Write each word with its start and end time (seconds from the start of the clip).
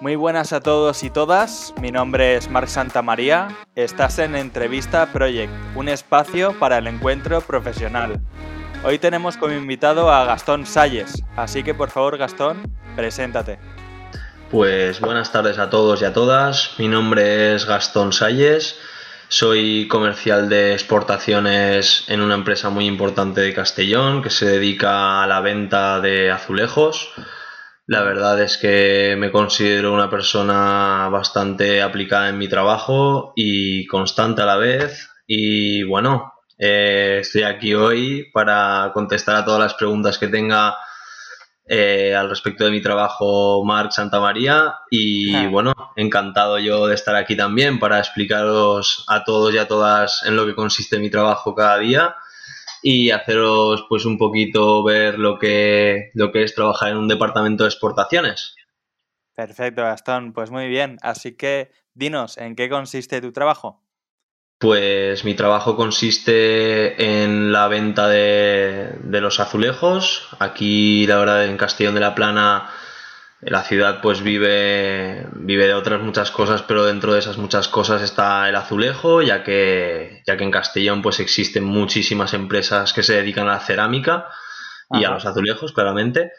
Muy 0.00 0.16
buenas 0.16 0.54
a 0.54 0.60
todos 0.60 1.02
y 1.02 1.10
todas, 1.10 1.74
mi 1.82 1.92
nombre 1.92 2.36
es 2.36 2.48
Marc 2.48 2.68
Santamaría, 2.68 3.48
estás 3.74 4.18
en 4.18 4.36
Entrevista 4.36 5.12
Project, 5.12 5.52
un 5.74 5.88
espacio 5.88 6.58
para 6.58 6.78
el 6.78 6.86
encuentro 6.86 7.42
profesional. 7.42 8.18
Hoy 8.84 8.98
tenemos 8.98 9.36
como 9.36 9.52
invitado 9.52 10.10
a 10.10 10.24
Gastón 10.24 10.64
Salles, 10.64 11.22
así 11.36 11.62
que 11.62 11.74
por 11.74 11.90
favor 11.90 12.16
Gastón, 12.16 12.72
preséntate. 12.96 13.58
Pues 14.50 14.98
buenas 14.98 15.30
tardes 15.30 15.58
a 15.58 15.68
todos 15.68 16.00
y 16.00 16.06
a 16.06 16.14
todas, 16.14 16.70
mi 16.78 16.88
nombre 16.88 17.54
es 17.54 17.66
Gastón 17.66 18.14
Salles, 18.14 18.78
soy 19.28 19.86
comercial 19.88 20.48
de 20.48 20.72
exportaciones 20.72 22.04
en 22.08 22.22
una 22.22 22.34
empresa 22.34 22.70
muy 22.70 22.86
importante 22.86 23.42
de 23.42 23.54
Castellón 23.54 24.22
que 24.22 24.30
se 24.30 24.46
dedica 24.46 25.22
a 25.22 25.26
la 25.26 25.40
venta 25.40 26.00
de 26.00 26.30
azulejos. 26.30 27.12
La 27.86 28.02
verdad 28.02 28.40
es 28.42 28.56
que 28.56 29.16
me 29.18 29.30
considero 29.30 29.92
una 29.92 30.10
persona 30.10 31.08
bastante 31.10 31.82
aplicada 31.82 32.28
en 32.30 32.38
mi 32.38 32.48
trabajo 32.48 33.32
y 33.36 33.86
constante 33.86 34.42
a 34.42 34.46
la 34.46 34.56
vez. 34.56 35.10
Y 35.26 35.82
bueno, 35.84 36.32
eh, 36.58 37.18
estoy 37.20 37.42
aquí 37.42 37.74
hoy 37.74 38.30
para 38.32 38.90
contestar 38.94 39.36
a 39.36 39.44
todas 39.44 39.60
las 39.60 39.74
preguntas 39.74 40.18
que 40.18 40.28
tenga 40.28 40.76
eh, 41.68 42.14
al 42.14 42.28
respecto 42.28 42.64
de 42.64 42.70
mi 42.70 42.80
trabajo, 42.80 43.64
Marc 43.64 43.92
Santamaría. 43.92 44.74
Y 44.90 45.46
bueno, 45.46 45.74
encantado 45.96 46.58
yo 46.58 46.86
de 46.86 46.94
estar 46.94 47.14
aquí 47.14 47.36
también 47.36 47.78
para 47.78 47.98
explicaros 47.98 49.04
a 49.08 49.24
todos 49.24 49.54
y 49.54 49.58
a 49.58 49.68
todas 49.68 50.22
en 50.26 50.36
lo 50.36 50.46
que 50.46 50.54
consiste 50.54 50.98
mi 50.98 51.10
trabajo 51.10 51.54
cada 51.54 51.78
día 51.78 52.16
y 52.82 53.10
haceros 53.10 53.86
pues 53.88 54.04
un 54.04 54.18
poquito 54.18 54.82
ver 54.82 55.18
lo 55.18 55.38
que, 55.38 56.10
lo 56.14 56.30
que 56.32 56.44
es 56.44 56.54
trabajar 56.54 56.90
en 56.90 56.98
un 56.98 57.08
departamento 57.08 57.64
de 57.64 57.70
exportaciones. 57.70 58.54
Perfecto, 59.34 59.82
Gastón, 59.82 60.32
pues 60.32 60.50
muy 60.50 60.68
bien. 60.68 60.98
Así 61.02 61.36
que 61.36 61.70
dinos, 61.94 62.38
¿en 62.38 62.56
qué 62.56 62.68
consiste 62.68 63.20
tu 63.20 63.32
trabajo? 63.32 63.84
Pues 64.58 65.24
mi 65.24 65.34
trabajo 65.34 65.76
consiste 65.76 67.22
en 67.22 67.52
la 67.52 67.68
venta 67.68 68.08
de, 68.08 68.90
de 69.04 69.20
los 69.20 69.38
azulejos. 69.38 70.28
Aquí, 70.40 71.06
la 71.06 71.18
verdad, 71.18 71.44
en 71.44 71.56
Castellón 71.56 71.94
de 71.94 72.00
la 72.00 72.16
Plana, 72.16 72.68
la 73.40 73.62
ciudad 73.62 74.00
pues 74.02 74.22
vive, 74.22 75.28
vive 75.32 75.68
de 75.68 75.74
otras 75.74 76.02
muchas 76.02 76.32
cosas, 76.32 76.62
pero 76.62 76.84
dentro 76.84 77.12
de 77.12 77.20
esas 77.20 77.38
muchas 77.38 77.68
cosas 77.68 78.02
está 78.02 78.48
el 78.48 78.56
azulejo, 78.56 79.22
ya 79.22 79.44
que, 79.44 80.22
ya 80.26 80.36
que 80.36 80.42
en 80.42 80.50
Castellón 80.50 81.02
pues 81.02 81.20
existen 81.20 81.62
muchísimas 81.62 82.34
empresas 82.34 82.92
que 82.92 83.04
se 83.04 83.14
dedican 83.14 83.48
a 83.48 83.52
la 83.52 83.60
cerámica 83.60 84.26
y 84.90 85.04
a 85.04 85.10
los 85.10 85.24
azulejos, 85.24 85.72
claramente. 85.72 86.32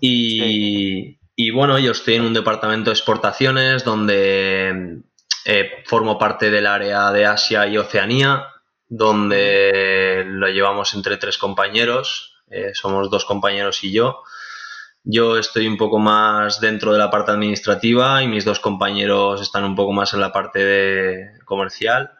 Y, 0.00 1.20
y 1.36 1.50
bueno, 1.52 1.78
yo 1.78 1.92
estoy 1.92 2.14
en 2.14 2.22
un 2.22 2.34
departamento 2.34 2.90
de 2.90 2.94
exportaciones 2.94 3.84
donde 3.84 5.02
eh, 5.44 5.82
formo 5.86 6.18
parte 6.18 6.50
del 6.50 6.66
área 6.66 7.10
de 7.10 7.26
Asia 7.26 7.66
y 7.66 7.78
Oceanía, 7.78 8.46
donde 8.88 10.24
lo 10.26 10.48
llevamos 10.48 10.94
entre 10.94 11.16
tres 11.16 11.38
compañeros, 11.38 12.42
eh, 12.50 12.72
somos 12.74 13.10
dos 13.10 13.24
compañeros 13.24 13.82
y 13.84 13.92
yo. 13.92 14.22
Yo 15.04 15.38
estoy 15.38 15.66
un 15.66 15.76
poco 15.76 15.98
más 15.98 16.60
dentro 16.60 16.92
de 16.92 16.98
la 16.98 17.10
parte 17.10 17.32
administrativa 17.32 18.22
y 18.22 18.28
mis 18.28 18.44
dos 18.44 18.60
compañeros 18.60 19.40
están 19.40 19.64
un 19.64 19.74
poco 19.74 19.92
más 19.92 20.14
en 20.14 20.20
la 20.20 20.32
parte 20.32 20.60
de 20.64 21.38
comercial. 21.44 22.12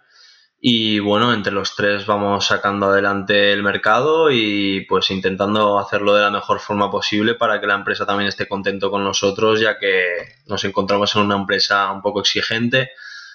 Y 0.64 1.00
bueno, 1.00 1.34
entre 1.34 1.52
los 1.52 1.74
tres 1.74 2.06
vamos 2.06 2.46
sacando 2.46 2.86
adelante 2.86 3.52
el 3.52 3.64
mercado 3.64 4.30
y 4.30 4.86
pues 4.88 5.10
intentando 5.10 5.78
hacerlo 5.78 6.14
de 6.14 6.22
la 6.22 6.30
mejor 6.30 6.60
forma 6.60 6.90
posible 6.90 7.34
para 7.34 7.60
que 7.60 7.66
la 7.66 7.74
empresa 7.74 8.06
también 8.06 8.28
esté 8.28 8.46
contento 8.46 8.90
con 8.90 9.02
nosotros, 9.02 9.60
ya 9.60 9.78
que 9.78 10.04
nos 10.46 10.64
encontramos 10.64 11.14
en 11.16 11.22
una 11.22 11.36
empresa 11.36 11.90
un 11.90 12.00
poco 12.00 12.20
exigente, 12.20 12.92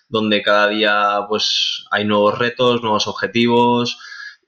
donde 0.10 0.42
cada 0.42 0.68
día 0.70 1.26
pues 1.28 1.86
hay 1.92 2.06
nuevos 2.06 2.38
retos, 2.38 2.82
nuevos 2.82 3.08
objetivos 3.08 4.00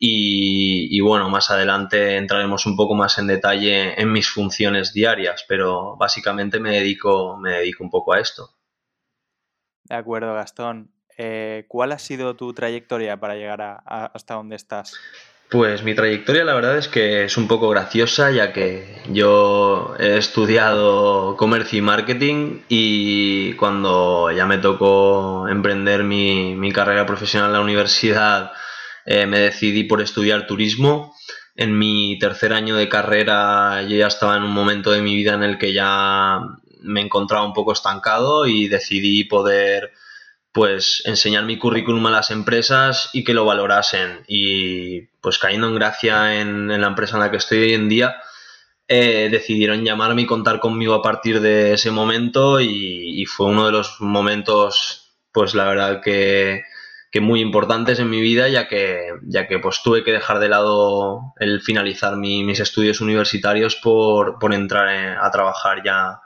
y, 0.01 1.01
bueno, 1.01 1.29
más 1.29 1.51
adelante 1.51 2.15
entraremos 2.15 2.65
un 2.65 2.77
poco 2.77 2.95
más 2.95 3.17
en 3.17 3.27
detalle 3.27 4.01
en 4.01 4.13
mis 4.13 4.29
funciones 4.29 4.93
diarias, 4.93 5.43
pero 5.45 5.97
básicamente 5.97 6.61
me 6.61 6.71
dedico, 6.71 7.35
me 7.35 7.57
dedico 7.57 7.83
un 7.83 7.89
poco 7.89 8.13
a 8.13 8.19
esto. 8.21 8.55
De 9.83 9.95
acuerdo, 9.95 10.33
Gastón. 10.33 10.93
Eh, 11.17 11.65
¿Cuál 11.67 11.91
ha 11.91 11.99
sido 11.99 12.37
tu 12.37 12.53
trayectoria 12.53 13.19
para 13.19 13.35
llegar 13.35 13.81
hasta 13.85 14.35
donde 14.35 14.55
estás? 14.55 14.97
Pues 15.49 15.81
mi 15.81 15.95
trayectoria 15.95 16.43
la 16.43 16.53
verdad 16.53 16.77
es 16.77 16.87
que 16.87 17.23
es 17.23 17.35
un 17.35 17.47
poco 17.47 17.69
graciosa 17.69 18.29
ya 18.29 18.53
que 18.53 19.01
yo 19.09 19.95
he 19.97 20.17
estudiado 20.17 21.35
comercio 21.37 21.79
y 21.79 21.81
marketing 21.81 22.59
y 22.69 23.53
cuando 23.53 24.29
ya 24.29 24.45
me 24.45 24.59
tocó 24.59 25.47
emprender 25.47 26.03
mi, 26.03 26.53
mi 26.55 26.71
carrera 26.71 27.07
profesional 27.07 27.49
en 27.49 27.53
la 27.53 27.61
universidad 27.61 28.51
eh, 29.07 29.25
me 29.25 29.39
decidí 29.39 29.85
por 29.85 30.03
estudiar 30.03 30.45
turismo. 30.45 31.15
En 31.55 31.79
mi 31.79 32.19
tercer 32.19 32.53
año 32.53 32.75
de 32.75 32.87
carrera 32.87 33.81
yo 33.81 33.97
ya 33.97 34.05
estaba 34.05 34.37
en 34.37 34.43
un 34.43 34.51
momento 34.51 34.91
de 34.91 35.01
mi 35.01 35.15
vida 35.15 35.33
en 35.33 35.41
el 35.41 35.57
que 35.57 35.73
ya 35.73 36.41
me 36.81 37.01
encontraba 37.01 37.43
un 37.43 37.53
poco 37.53 37.73
estancado 37.73 38.45
y 38.45 38.67
decidí 38.67 39.23
poder 39.23 39.93
pues 40.51 41.03
enseñar 41.05 41.45
mi 41.45 41.57
currículum 41.57 42.05
a 42.07 42.11
las 42.11 42.31
empresas 42.31 43.09
y 43.13 43.23
que 43.23 43.33
lo 43.33 43.45
valorasen. 43.45 44.23
Y 44.27 45.01
pues 45.21 45.37
cayendo 45.37 45.67
en 45.67 45.75
gracia 45.75 46.41
en, 46.41 46.67
la 46.81 46.87
empresa 46.87 47.15
en 47.17 47.21
la 47.21 47.31
que 47.31 47.37
estoy 47.37 47.59
hoy 47.59 47.73
en 47.73 47.89
día, 47.89 48.17
eh, 48.87 49.29
decidieron 49.31 49.83
llamarme 49.85 50.23
y 50.23 50.25
contar 50.25 50.59
conmigo 50.59 50.93
a 50.95 51.01
partir 51.01 51.41
de 51.41 51.73
ese 51.73 51.91
momento 51.91 52.59
y, 52.61 53.25
fue 53.25 53.47
uno 53.47 53.65
de 53.67 53.71
los 53.71 53.97
momentos, 54.01 55.13
pues 55.31 55.53
la 55.53 55.65
verdad 55.65 56.01
que, 56.01 56.63
que 57.11 57.21
muy 57.21 57.41
importantes 57.41 57.99
en 57.99 58.09
mi 58.09 58.21
vida, 58.21 58.47
ya 58.49 58.67
que, 58.67 59.09
ya 59.23 59.47
que 59.47 59.59
pues 59.59 59.81
tuve 59.83 60.03
que 60.03 60.11
dejar 60.11 60.39
de 60.39 60.49
lado 60.49 61.33
el 61.39 61.61
finalizar 61.61 62.15
mi- 62.17 62.43
mis 62.43 62.59
estudios 62.59 63.01
universitarios 63.01 63.75
por, 63.75 64.39
por 64.39 64.53
entrar 64.53 64.89
en- 64.89 65.17
a 65.19 65.29
trabajar 65.31 65.83
ya 65.85 66.21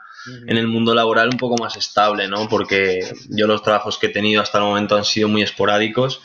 en 0.46 0.56
el 0.56 0.66
mundo 0.66 0.94
laboral 0.94 1.28
un 1.28 1.38
poco 1.38 1.56
más 1.62 1.76
estable, 1.76 2.28
¿no? 2.28 2.48
Porque 2.48 3.00
yo 3.28 3.46
los 3.46 3.62
trabajos 3.62 3.98
que 3.98 4.06
he 4.06 4.10
tenido 4.10 4.42
hasta 4.42 4.58
el 4.58 4.64
momento 4.64 4.96
han 4.96 5.04
sido 5.04 5.28
muy 5.28 5.42
esporádicos 5.42 6.20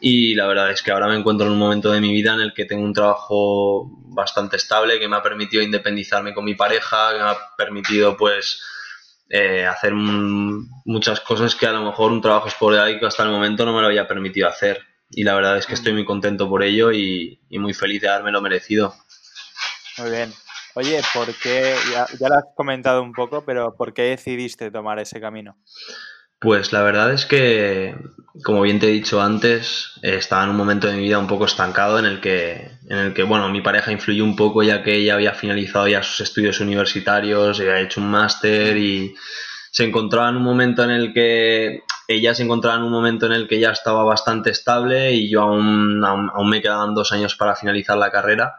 y 0.00 0.34
la 0.34 0.46
verdad 0.46 0.70
es 0.70 0.82
que 0.82 0.92
ahora 0.92 1.08
me 1.08 1.16
encuentro 1.16 1.46
en 1.46 1.52
un 1.52 1.58
momento 1.58 1.90
de 1.90 2.00
mi 2.00 2.12
vida 2.12 2.34
en 2.34 2.40
el 2.40 2.54
que 2.54 2.64
tengo 2.64 2.84
un 2.84 2.92
trabajo 2.92 3.90
bastante 4.06 4.56
estable 4.56 4.98
que 4.98 5.08
me 5.08 5.16
ha 5.16 5.22
permitido 5.22 5.62
independizarme 5.62 6.34
con 6.34 6.44
mi 6.44 6.54
pareja, 6.54 7.12
que 7.12 7.18
me 7.18 7.30
ha 7.30 7.36
permitido 7.56 8.16
pues 8.16 8.62
eh, 9.28 9.66
hacer 9.66 9.94
muchas 9.94 11.20
cosas 11.20 11.54
que 11.54 11.66
a 11.66 11.72
lo 11.72 11.82
mejor 11.82 12.12
un 12.12 12.20
trabajo 12.20 12.48
esporádico 12.48 13.06
hasta 13.06 13.24
el 13.24 13.30
momento 13.30 13.64
no 13.64 13.74
me 13.74 13.80
lo 13.80 13.88
había 13.88 14.06
permitido 14.06 14.48
hacer. 14.48 14.80
Y 15.10 15.24
la 15.24 15.34
verdad 15.34 15.56
es 15.56 15.66
que 15.66 15.74
estoy 15.74 15.94
muy 15.94 16.04
contento 16.04 16.48
por 16.48 16.62
ello 16.62 16.92
y, 16.92 17.40
y 17.48 17.58
muy 17.58 17.74
feliz 17.74 18.02
de 18.02 18.08
haberme 18.08 18.30
lo 18.30 18.42
merecido. 18.42 18.94
Muy 19.98 20.10
bien. 20.10 20.32
Oye, 20.78 21.00
¿por 21.12 21.26
qué? 21.42 21.74
Ya, 21.92 22.06
lo 22.28 22.36
has 22.36 22.44
comentado 22.54 23.02
un 23.02 23.12
poco, 23.12 23.42
pero 23.44 23.74
¿por 23.74 23.92
qué 23.92 24.02
decidiste 24.02 24.70
tomar 24.70 25.00
ese 25.00 25.20
camino? 25.20 25.56
Pues 26.38 26.72
la 26.72 26.82
verdad 26.82 27.12
es 27.12 27.26
que, 27.26 27.96
como 28.44 28.60
bien 28.60 28.78
te 28.78 28.86
he 28.86 28.92
dicho 28.92 29.20
antes, 29.20 29.98
estaba 30.02 30.44
en 30.44 30.50
un 30.50 30.56
momento 30.56 30.86
de 30.86 30.92
mi 30.92 31.02
vida 31.02 31.18
un 31.18 31.26
poco 31.26 31.46
estancado 31.46 31.98
en 31.98 32.04
el 32.04 32.20
que, 32.20 32.70
en 32.88 32.96
el 32.96 33.12
que, 33.12 33.24
bueno, 33.24 33.48
mi 33.48 33.60
pareja 33.60 33.90
influyó 33.90 34.22
un 34.22 34.36
poco 34.36 34.62
ya 34.62 34.84
que 34.84 34.94
ella 34.94 35.14
había 35.14 35.34
finalizado 35.34 35.88
ya 35.88 36.04
sus 36.04 36.20
estudios 36.20 36.60
universitarios, 36.60 37.58
había 37.58 37.80
hecho 37.80 38.00
un 38.00 38.12
máster 38.12 38.76
y 38.76 39.16
se 39.72 39.82
encontraba 39.82 40.28
en 40.28 40.36
un 40.36 40.44
momento 40.44 40.84
en 40.84 40.90
el 40.90 41.12
que 41.12 41.82
ella 42.06 42.36
se 42.36 42.44
encontraba 42.44 42.76
en 42.76 42.84
un 42.84 42.92
momento 42.92 43.26
en 43.26 43.32
el 43.32 43.48
que 43.48 43.58
ya 43.58 43.72
estaba 43.72 44.04
bastante 44.04 44.50
estable 44.50 45.10
y 45.10 45.28
yo 45.28 45.42
aún, 45.42 46.04
aún 46.04 46.48
me 46.48 46.62
quedaban 46.62 46.94
dos 46.94 47.10
años 47.10 47.34
para 47.34 47.56
finalizar 47.56 47.98
la 47.98 48.12
carrera 48.12 48.54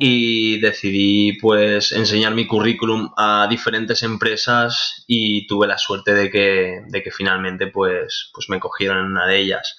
y 0.00 0.60
decidí 0.60 1.32
pues 1.40 1.90
enseñar 1.90 2.32
mi 2.32 2.46
currículum 2.46 3.10
a 3.16 3.48
diferentes 3.50 4.04
empresas 4.04 5.04
y 5.08 5.44
tuve 5.48 5.66
la 5.66 5.76
suerte 5.76 6.14
de 6.14 6.30
que, 6.30 6.82
de 6.86 7.02
que 7.02 7.10
finalmente 7.10 7.66
pues, 7.66 8.30
pues 8.32 8.48
me 8.48 8.60
cogieron 8.60 8.98
en 8.98 9.04
una 9.06 9.26
de 9.26 9.38
ellas. 9.38 9.76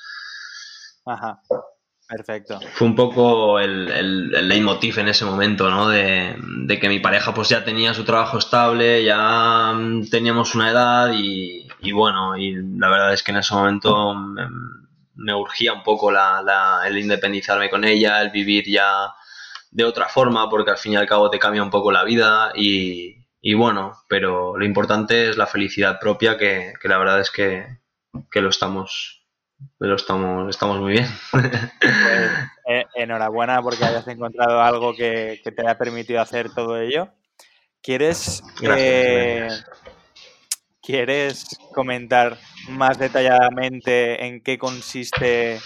Ajá, 1.06 1.40
perfecto. 2.06 2.60
Fue 2.74 2.88
un 2.88 2.98
poco 2.98 3.62
el, 3.62 3.90
el, 3.90 4.36
el 4.36 4.50
leitmotiv 4.50 5.00
en 5.00 5.08
ese 5.08 5.24
momento, 5.24 5.70
¿no? 5.70 5.88
De, 5.88 6.36
de, 6.38 6.80
que 6.80 6.90
mi 6.90 7.00
pareja 7.00 7.34
pues 7.34 7.48
ya 7.48 7.64
tenía 7.64 7.94
su 7.94 8.04
trabajo 8.04 8.40
estable, 8.40 9.06
ya 9.06 9.74
teníamos 10.12 10.54
una 10.54 10.70
edad 10.70 11.14
y, 11.14 11.66
y 11.80 11.94
bueno, 11.94 12.36
y 12.36 12.56
la 12.78 12.90
verdad 12.90 13.14
es 13.14 13.24
que 13.24 13.32
en 13.32 13.38
ese 13.38 13.54
momento 13.54 14.14
me, 14.14 14.50
me 15.16 15.34
urgía 15.34 15.72
un 15.72 15.84
poco 15.84 16.12
la, 16.12 16.42
la, 16.42 16.82
el 16.86 16.98
independizarme 16.98 17.70
con 17.70 17.86
ella, 17.86 18.22
el 18.22 18.32
vivir 18.32 18.66
ya 18.68 19.14
de 19.72 19.84
otra 19.84 20.08
forma, 20.08 20.50
porque 20.50 20.72
al 20.72 20.78
fin 20.78 20.94
y 20.94 20.96
al 20.96 21.08
cabo 21.08 21.30
te 21.30 21.40
cambia 21.40 21.64
un 21.64 21.70
poco 21.70 21.92
la 21.92 22.04
vida 22.04 22.52
y, 22.56 23.26
y 23.42 23.54
bueno, 23.54 23.94
pero 24.08 24.58
lo 24.58 24.66
importante 24.66 25.30
es 25.30 25.38
la 25.38 25.48
felicidad 25.48 26.00
propia, 26.00 26.38
que, 26.38 26.74
que 26.82 26.88
la 26.88 26.98
verdad 26.98 27.20
es 27.20 27.32
que, 27.32 27.66
que, 28.32 28.42
lo 28.42 28.50
estamos 28.50 29.20
pero 29.78 29.96
estamos, 29.96 30.50
estamos 30.50 30.80
muy 30.80 30.94
bien. 30.94 31.08
Pues, 31.32 31.46
eh, 32.70 32.86
enhorabuena 32.96 33.62
porque 33.62 33.86
hayas 33.86 34.08
encontrado 34.08 34.62
algo 34.62 34.94
que, 34.94 35.42
te 35.44 35.62
haya 35.62 35.78
permitido 35.78 36.22
hacer 36.22 36.54
todo 36.54 36.80
ello. 36.80 37.10
¿Quieres, 37.82 38.44
eh, 38.62 39.48
¿Quieres 40.90 41.46
comentar 41.72 42.36
más 42.68 42.98
detalladamente 42.98 44.26
en 44.26 44.42
qué 44.42 44.58
consiste 44.58 45.62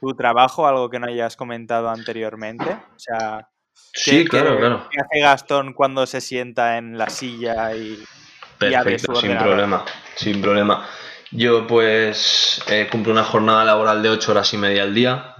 tu 0.00 0.12
trabajo, 0.16 0.66
algo 0.66 0.90
que 0.90 0.98
no 0.98 1.06
hayas 1.06 1.36
comentado 1.36 1.88
anteriormente? 1.88 2.64
O 2.72 2.98
sea, 2.98 3.48
sí, 3.92 4.24
claro, 4.24 4.58
claro. 4.58 4.88
¿Qué 4.90 4.98
hace 5.00 5.20
Gastón 5.20 5.72
cuando 5.72 6.04
se 6.04 6.20
sienta 6.20 6.78
en 6.78 6.98
la 6.98 7.08
silla 7.10 7.76
y, 7.76 8.02
Perfecto, 8.58 9.14
sin 9.14 9.38
problema, 9.38 9.84
sin 10.16 10.42
problema. 10.42 10.84
Yo 11.30 11.64
pues 11.68 12.60
eh, 12.66 12.88
cumplo 12.90 13.12
una 13.12 13.22
jornada 13.22 13.64
laboral 13.64 14.02
de 14.02 14.08
8 14.08 14.32
horas 14.32 14.52
y 14.52 14.58
media 14.58 14.82
al 14.82 14.94
día, 14.96 15.36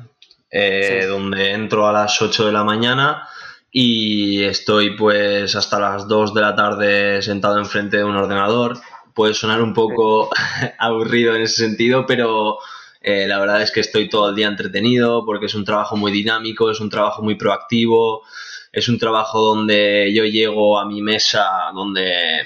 eh, 0.53 1.05
donde 1.09 1.51
entro 1.51 1.89
a 1.89 1.93
las 1.93 2.23
8 2.23 2.47
de 2.47 2.53
la 2.53 2.63
mañana 2.63 3.27
y 3.73 4.45
estoy 4.45 4.97
pues 4.97 5.57
hasta 5.57 5.81
las 5.81 6.07
2 6.07 6.33
de 6.33 6.41
la 6.41 6.55
tarde 6.55 7.23
sentado 7.23 7.59
enfrente 7.59 7.97
de 7.97 8.05
un 8.05 8.15
ordenador. 8.15 8.79
Puede 9.17 9.35
sonar 9.35 9.63
un 9.63 9.75
poco 9.75 10.31
aburrido 10.79 11.35
en 11.35 11.43
ese 11.43 11.65
sentido, 11.65 12.07
pero 12.07 12.59
eh, 13.01 13.27
la 13.27 13.41
verdad 13.41 13.63
es 13.63 13.73
que 13.73 13.81
estoy 13.81 14.09
todo 14.09 14.29
el 14.29 14.37
día 14.37 14.47
entretenido 14.47 15.25
porque 15.25 15.47
es 15.47 15.55
un 15.57 15.65
trabajo 15.65 15.97
muy 15.97 16.13
dinámico, 16.13 16.71
es 16.71 16.79
un 16.79 16.91
trabajo 16.91 17.23
muy 17.23 17.35
proactivo, 17.35 18.23
es 18.71 18.89
un 18.89 18.99
trabajo 18.99 19.41
donde 19.41 20.13
yo 20.15 20.25
llego 20.25 20.79
a 20.79 20.87
mi 20.87 21.03
mesa, 21.03 21.45
donde 21.75 22.45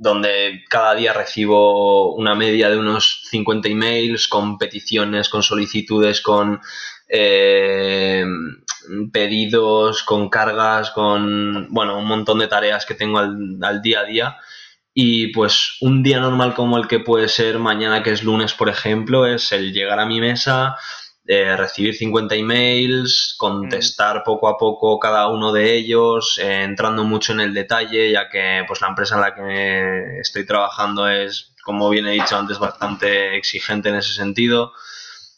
donde 0.00 0.64
cada 0.70 0.94
día 0.94 1.12
recibo 1.12 2.14
una 2.14 2.34
media 2.34 2.70
de 2.70 2.78
unos 2.78 3.20
50 3.28 3.68
emails 3.68 4.28
con 4.28 4.56
peticiones, 4.56 5.28
con 5.28 5.42
solicitudes, 5.42 6.22
con 6.22 6.58
eh, 7.06 8.24
pedidos, 9.12 10.02
con 10.02 10.30
cargas, 10.30 10.90
con, 10.92 11.68
bueno, 11.68 11.98
un 11.98 12.06
montón 12.06 12.38
de 12.38 12.46
tareas 12.46 12.86
que 12.86 12.94
tengo 12.94 13.18
al, 13.18 13.82
día 13.82 14.00
a 14.00 14.04
día. 14.04 14.36
Y 14.92 15.28
pues 15.28 15.76
un 15.80 16.02
día 16.02 16.20
normal 16.20 16.54
como 16.54 16.76
el 16.76 16.88
que 16.88 16.98
puede 16.98 17.28
ser 17.28 17.58
mañana, 17.58 18.02
que 18.02 18.12
es 18.12 18.24
lunes, 18.24 18.54
por 18.54 18.68
ejemplo, 18.68 19.26
es 19.26 19.52
el 19.52 19.72
llegar 19.72 20.00
a 20.00 20.06
mi 20.06 20.20
mesa, 20.20 20.76
recibir 21.56 21.94
50 21.94 22.34
emails, 22.34 23.34
contestar 23.38 24.20
mm. 24.20 24.22
poco 24.24 24.48
a 24.48 24.56
poco 24.56 24.98
cada 24.98 25.28
uno 25.28 25.52
de 25.52 25.74
ellos, 25.74 26.38
eh, 26.38 26.62
entrando 26.62 27.04
mucho 27.04 27.32
en 27.32 27.40
el 27.40 27.54
detalle, 27.54 28.10
ya 28.10 28.28
que 28.28 28.64
pues 28.66 28.80
la 28.80 28.88
empresa 28.88 29.14
en 29.14 29.20
la 29.20 29.34
que 29.34 30.20
estoy 30.20 30.44
trabajando 30.44 31.08
es, 31.08 31.54
como 31.62 31.88
bien 31.90 32.06
he 32.06 32.12
dicho 32.12 32.36
antes, 32.36 32.58
bastante 32.58 33.36
exigente 33.36 33.90
en 33.90 33.96
ese 33.96 34.12
sentido. 34.12 34.72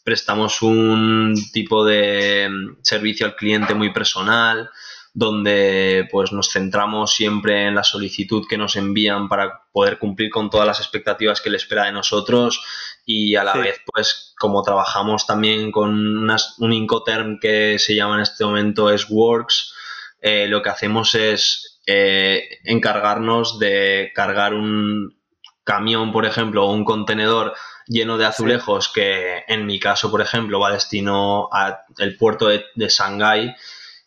Prestamos 0.03 0.61
un 0.61 1.35
tipo 1.53 1.85
de 1.85 2.49
mm, 2.49 2.77
servicio 2.81 3.25
al 3.27 3.35
cliente 3.35 3.73
muy 3.75 3.93
personal, 3.93 4.69
donde 5.13 6.07
pues 6.11 6.31
nos 6.31 6.49
centramos 6.49 7.13
siempre 7.13 7.67
en 7.67 7.75
la 7.75 7.83
solicitud 7.83 8.47
que 8.49 8.57
nos 8.57 8.75
envían 8.75 9.29
para 9.29 9.61
poder 9.71 9.99
cumplir 9.99 10.31
con 10.31 10.49
todas 10.49 10.65
las 10.65 10.79
expectativas 10.79 11.39
que 11.39 11.51
le 11.51 11.57
espera 11.57 11.85
de 11.85 11.91
nosotros 11.91 12.65
y 13.05 13.35
a 13.35 13.43
la 13.43 13.53
vez 13.53 13.79
pues 13.85 14.33
como 14.39 14.63
trabajamos 14.63 15.27
también 15.27 15.71
con 15.71 16.27
un 16.57 16.73
Incoterm 16.73 17.39
que 17.39 17.77
se 17.77 17.95
llama 17.95 18.15
en 18.15 18.21
este 18.21 18.43
momento 18.43 18.89
es 18.89 19.07
Works, 19.09 19.73
eh, 20.19 20.47
lo 20.47 20.63
que 20.63 20.69
hacemos 20.69 21.13
es 21.13 21.81
eh, 21.85 22.59
encargarnos 22.63 23.59
de 23.59 24.11
cargar 24.15 24.55
un 24.55 25.15
camión, 25.63 26.11
por 26.11 26.25
ejemplo, 26.25 26.65
o 26.65 26.73
un 26.73 26.85
contenedor 26.85 27.53
lleno 27.87 28.17
de 28.17 28.25
azulejos 28.25 28.91
que 28.91 29.43
en 29.47 29.65
mi 29.65 29.79
caso, 29.79 30.09
por 30.09 30.21
ejemplo, 30.21 30.59
va 30.59 30.71
destino 30.71 31.49
al 31.51 32.15
puerto 32.17 32.47
de, 32.47 32.65
de 32.75 32.87
Shanghái 32.89 33.53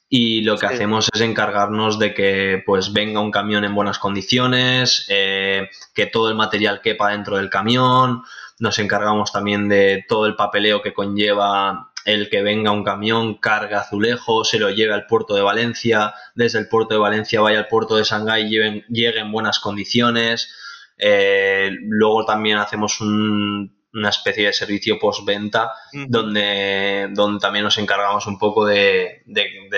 y 0.08 0.43
lo 0.43 0.56
que 0.56 0.67
hacemos 0.67 1.08
es 1.12 1.20
encargarnos 1.20 1.99
de 1.99 2.14
que 2.14 2.62
pues 2.64 2.93
venga 2.93 3.20
un 3.20 3.32
camión 3.32 3.64
en 3.64 3.75
buenas 3.75 3.99
condiciones, 3.99 5.06
eh, 5.08 5.69
que 5.94 6.06
todo 6.06 6.29
el 6.29 6.37
material 6.37 6.81
quepa 6.81 7.11
dentro 7.11 7.38
del 7.38 7.50
camión, 7.50 8.23
nos 8.58 8.79
encargamos 8.79 9.32
también 9.32 9.69
de 9.69 10.05
todo 10.08 10.26
el 10.26 10.37
papeleo 10.37 10.81
que 10.81 10.94
conlleva 10.94 11.91
el 12.05 12.31
que 12.31 12.43
venga 12.43 12.70
un 12.70 12.85
camión, 12.85 13.35
carga 13.35 13.81
azulejo, 13.81 14.44
se 14.44 14.61
lo 14.61 14.70
lleve 14.70 14.94
al 14.94 15.06
puerto 15.06 15.35
de 15.35 15.43
Valencia, 15.43 16.14
desde 16.37 16.61
el 16.61 16.69
puerto 16.69 16.94
de 16.94 17.00
Valencia 17.00 17.41
vaya 17.41 17.59
al 17.59 17.69
puerto 17.69 17.97
de 17.97 18.05
Shanghái 18.05 18.44
y 18.44 18.85
llegue 18.88 19.19
en 19.19 19.32
buenas 19.32 19.59
condiciones. 19.59 20.55
Eh, 20.97 21.70
luego 21.82 22.25
también 22.25 22.59
hacemos 22.59 23.00
un 23.00 23.75
una 23.97 24.11
especie 24.11 24.47
de 24.47 24.53
servicio 24.53 24.99
postventa 24.99 25.73
donde, 25.93 27.09
donde 27.13 27.41
también 27.41 27.65
nos 27.65 27.79
encargamos 27.79 28.27
un 28.27 28.39
poco 28.39 28.67
de, 28.67 29.23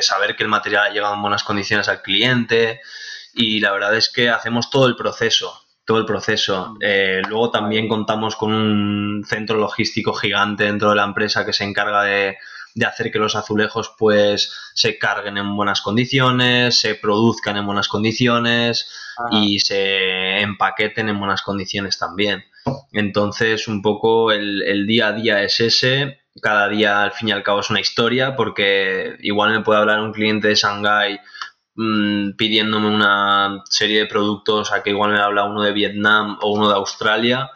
saber 0.01 0.35
que 0.37 0.43
el 0.43 0.49
material 0.49 0.87
ha 0.87 0.91
llegado 0.91 1.15
en 1.15 1.23
buenas 1.23 1.45
condiciones 1.45 1.89
al 1.89 2.03
cliente 2.03 2.81
y 3.33 3.61
la 3.61 3.73
verdad 3.73 3.97
es 3.97 4.11
que 4.13 4.29
hacemos 4.29 4.71
todo 4.71 4.87
el 4.87 4.97
proceso, 4.97 5.53
todo 5.85 5.99
el 5.99 6.05
proceso. 6.05 6.77
Eh, 6.81 7.23
luego 7.29 7.51
también 7.51 7.89
contamos 7.89 8.35
con 8.35 8.53
un 8.53 9.25
centro 9.25 9.57
logístico 9.57 10.13
gigante 10.13 10.65
dentro 10.65 10.91
de 10.91 10.97
la 10.97 11.05
empresa 11.05 11.47
que 11.47 11.53
se 11.53 11.65
encarga 11.65 12.03
de, 12.03 12.39
de 12.75 12.87
hacer 12.87 13.11
que 13.11 13.19
los 13.19 13.37
azulejos 13.37 13.95
pues 13.99 14.53
se 14.75 14.99
carguen 14.99 15.37
en 15.37 15.55
buenas 15.57 15.81
condiciones, 15.81 16.81
se 16.81 16.95
produzcan 16.95 17.57
en 17.57 17.67
buenas 17.67 17.89
condiciones 17.89 18.91
y 19.33 19.59
se 19.61 20.41
empaqueten 20.41 21.09
en 21.09 21.19
buenas 21.19 21.43
condiciones 21.43 21.99
también. 21.99 22.45
Entonces, 22.93 23.69
un 23.69 23.83
poco 23.83 24.33
el, 24.33 24.87
día 24.87 25.09
a 25.09 25.13
día 25.13 25.43
es 25.43 25.61
ese. 25.61 26.21
Cada 26.41 26.69
día, 26.69 27.03
al 27.03 27.13
fin 27.13 27.29
y 27.29 27.33
al 27.33 27.43
cabo, 27.43 27.61
es 27.61 27.71
una 27.71 27.81
historia, 27.81 28.37
porque 28.37 29.17
igual 29.21 29.53
me 29.53 29.63
puede 29.63 29.81
hablar 29.81 30.01
un 30.01 30.13
cliente 30.13 30.49
de 30.49 30.55
Shanghái 30.55 31.19
mm, 31.75 32.37
pidiéndome 32.37 32.89
una 32.89 33.63
serie 33.69 34.01
de 34.01 34.07
productos, 34.07 34.73
a 34.73 34.83
que 34.83 34.91
igual 34.91 35.13
me 35.13 35.21
habla 35.21 35.45
uno 35.45 35.63
de 35.63 35.73
Vietnam 35.73 36.39
o 36.43 36.53
uno 36.53 36.69
de 36.69 36.75
Australia. 36.75 37.51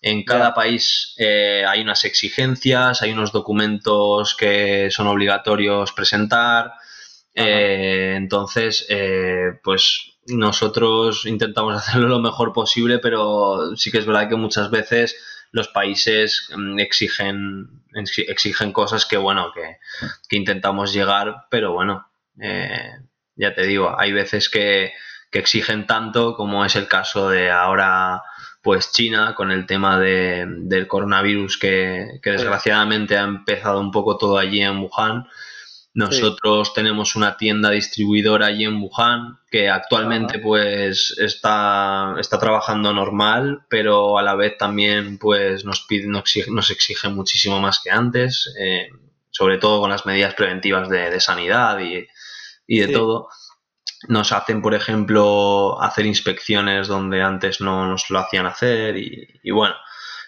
En 0.00 0.24
cada 0.24 0.52
país 0.52 1.14
eh, 1.18 1.64
hay 1.66 1.82
unas 1.82 2.04
exigencias, 2.04 3.02
hay 3.02 3.12
unos 3.12 3.30
documentos 3.30 4.34
que 4.34 4.90
son 4.90 5.06
obligatorios 5.06 5.92
presentar. 5.92 6.72
Eh, 7.34 8.14
entonces, 8.16 8.84
eh, 8.88 9.60
pues 9.62 10.11
nosotros 10.26 11.26
intentamos 11.26 11.74
hacerlo 11.76 12.08
lo 12.08 12.20
mejor 12.20 12.52
posible, 12.52 12.98
pero 12.98 13.76
sí 13.76 13.90
que 13.90 13.98
es 13.98 14.06
verdad 14.06 14.28
que 14.28 14.36
muchas 14.36 14.70
veces 14.70 15.16
los 15.50 15.68
países 15.68 16.48
mm, 16.56 16.78
exigen, 16.78 17.82
exigen 17.92 18.72
cosas 18.72 19.06
que, 19.06 19.18
bueno, 19.18 19.52
que, 19.52 20.36
intentamos 20.36 20.92
llegar, 20.92 21.46
pero 21.50 21.72
bueno, 21.72 22.10
eh, 22.40 22.90
ya 23.36 23.54
te 23.54 23.66
digo, 23.66 23.94
hay 23.98 24.12
veces 24.12 24.48
que, 24.48 24.92
exigen 25.34 25.86
tanto 25.86 26.34
como 26.36 26.62
es 26.62 26.76
el 26.76 26.88
caso 26.88 27.30
de 27.30 27.50
ahora 27.50 28.22
pues 28.60 28.92
China 28.92 29.34
con 29.34 29.50
el 29.50 29.64
tema 29.64 29.98
de, 29.98 30.44
del 30.46 30.86
coronavirus 30.86 31.56
que, 31.56 32.20
que 32.22 32.32
desgraciadamente 32.32 33.16
ha 33.16 33.22
empezado 33.22 33.80
un 33.80 33.90
poco 33.90 34.18
todo 34.18 34.36
allí 34.36 34.60
en 34.60 34.76
Wuhan 34.76 35.26
nosotros 35.94 36.72
tenemos 36.72 37.16
una 37.16 37.36
tienda 37.36 37.70
distribuidora 37.70 38.46
allí 38.46 38.64
en 38.64 38.80
Wuhan 38.80 39.38
que 39.50 39.68
actualmente 39.68 40.38
pues 40.38 41.14
está, 41.18 42.14
está 42.18 42.38
trabajando 42.38 42.94
normal, 42.94 43.66
pero 43.68 44.16
a 44.16 44.22
la 44.22 44.34
vez 44.34 44.56
también 44.56 45.18
pues 45.18 45.66
nos 45.66 45.82
pide, 45.82 46.06
nos 46.06 46.22
exige, 46.22 46.50
nos 46.50 46.70
exige 46.70 47.08
muchísimo 47.10 47.60
más 47.60 47.80
que 47.84 47.90
antes, 47.90 48.54
eh, 48.58 48.88
sobre 49.30 49.58
todo 49.58 49.80
con 49.80 49.90
las 49.90 50.06
medidas 50.06 50.32
preventivas 50.34 50.88
de, 50.88 51.20
sanidad 51.20 51.78
y, 51.80 52.06
de 52.78 52.88
todo. 52.88 53.28
Nos 54.08 54.32
hacen, 54.32 54.62
por 54.62 54.74
ejemplo, 54.74 55.80
hacer 55.82 56.06
inspecciones 56.06 56.88
donde 56.88 57.22
antes 57.22 57.60
no 57.60 57.86
nos 57.86 58.08
lo 58.08 58.18
hacían 58.18 58.46
hacer 58.46 58.96
y 58.96 59.50
bueno, 59.50 59.74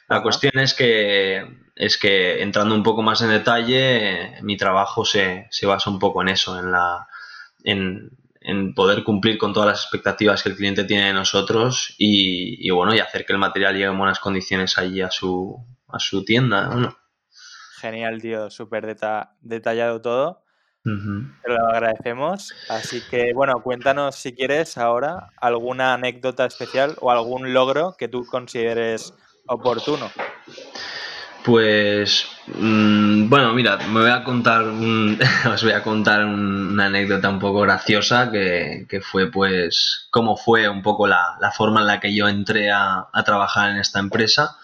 la 0.08 0.22
cuestión 0.22 0.58
es 0.58 0.74
que, 0.74 1.63
es 1.76 1.98
que 1.98 2.42
entrando 2.42 2.74
un 2.74 2.82
poco 2.82 3.02
más 3.02 3.20
en 3.22 3.30
detalle, 3.30 4.38
mi 4.42 4.56
trabajo 4.56 5.04
se, 5.04 5.48
basa 5.62 5.90
un 5.90 5.98
poco 5.98 6.22
en 6.22 6.28
eso, 6.28 6.58
en, 6.58 6.70
la, 6.70 7.08
en, 7.64 8.74
poder 8.74 9.02
cumplir 9.04 9.38
con 9.38 9.52
todas 9.52 9.68
las 9.68 9.82
expectativas 9.82 10.42
que 10.42 10.50
el 10.50 10.56
cliente 10.56 10.84
tiene 10.84 11.06
de 11.06 11.12
nosotros 11.12 11.94
y, 11.98 12.70
bueno, 12.70 12.94
y 12.94 13.00
hacer 13.00 13.24
que 13.24 13.32
el 13.32 13.38
material 13.38 13.74
llegue 13.74 13.86
en 13.86 13.98
buenas 13.98 14.20
condiciones 14.20 14.78
allí 14.78 15.00
a 15.00 15.10
su, 15.10 15.56
a 15.88 15.98
su 15.98 16.24
tienda. 16.24 16.94
Genial, 17.80 18.20
tío, 18.20 18.50
súper 18.50 18.86
detallado 19.40 20.00
todo. 20.00 20.44
Te 20.84 21.50
lo 21.50 21.66
agradecemos. 21.66 22.54
Así 22.68 23.00
que, 23.10 23.32
bueno, 23.34 23.62
cuéntanos 23.62 24.16
si 24.16 24.34
quieres 24.34 24.76
ahora 24.76 25.30
alguna 25.40 25.94
anécdota 25.94 26.44
especial 26.44 26.94
o 27.00 27.10
algún 27.10 27.54
logro 27.54 27.96
que 27.98 28.06
tú 28.06 28.26
consideres 28.26 29.14
oportuno? 29.46 30.10
Pues 31.44 32.26
mm, 32.46 33.28
bueno, 33.28 33.52
mira, 33.52 33.76
me 33.76 34.00
voy 34.00 34.10
a 34.10 34.24
contar 34.24 34.62
os 35.52 35.62
voy 35.62 35.72
a 35.72 35.82
contar 35.82 36.24
una 36.24 36.86
anécdota 36.86 37.28
un 37.28 37.38
poco 37.38 37.60
graciosa 37.60 38.30
que, 38.30 38.86
fue 39.02 39.30
pues 39.30 40.08
cómo 40.10 40.38
fue 40.38 40.70
un 40.70 40.80
poco 40.80 41.06
la, 41.06 41.36
forma 41.54 41.82
en 41.82 41.86
la 41.86 42.00
que 42.00 42.14
yo 42.14 42.28
entré 42.28 42.70
a, 42.72 43.08
trabajar 43.26 43.70
en 43.70 43.76
esta 43.76 43.98
empresa. 44.00 44.56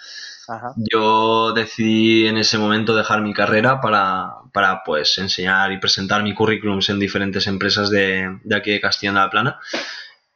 yo 0.77 1.53
decidí 1.53 2.27
en 2.27 2.39
ese 2.39 2.57
momento 2.57 2.97
dejar 2.97 3.21
mi 3.21 3.35
carrera 3.35 3.81
para, 3.83 4.37
para, 4.53 4.83
pues 4.83 5.19
enseñar 5.19 5.73
y 5.73 5.79
presentar 5.79 6.23
mi 6.23 6.35
currículum 6.35 6.81
en 6.89 6.99
diferentes 6.99 7.47
empresas 7.47 7.91
de, 7.91 8.39
de 8.43 8.57
aquí 8.57 8.71
de 8.71 8.81
Castilla 8.81 9.13
de 9.13 9.19
la 9.19 9.31
Plana. 9.31 9.61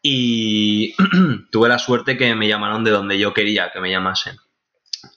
Y 0.03 0.95
tuve 1.51 1.71
la 1.71 1.79
suerte 1.79 2.19
que 2.19 2.35
me 2.35 2.49
llamaron 2.49 2.85
de 2.85 2.91
donde 2.91 3.19
yo 3.19 3.33
quería 3.33 3.73
que 3.73 3.81
me 3.81 3.91
llamasen. 3.91 4.37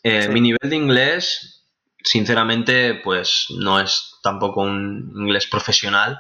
Eh, 0.04 0.28
mi 0.30 0.42
nivel 0.42 0.70
de 0.70 0.76
inglés, 0.76 1.66
sinceramente, 2.04 2.96
pues 3.04 3.48
no 3.58 3.80
es 3.80 4.16
tampoco 4.24 4.62
un 4.62 5.14
inglés 5.16 5.48
profesional, 5.48 6.20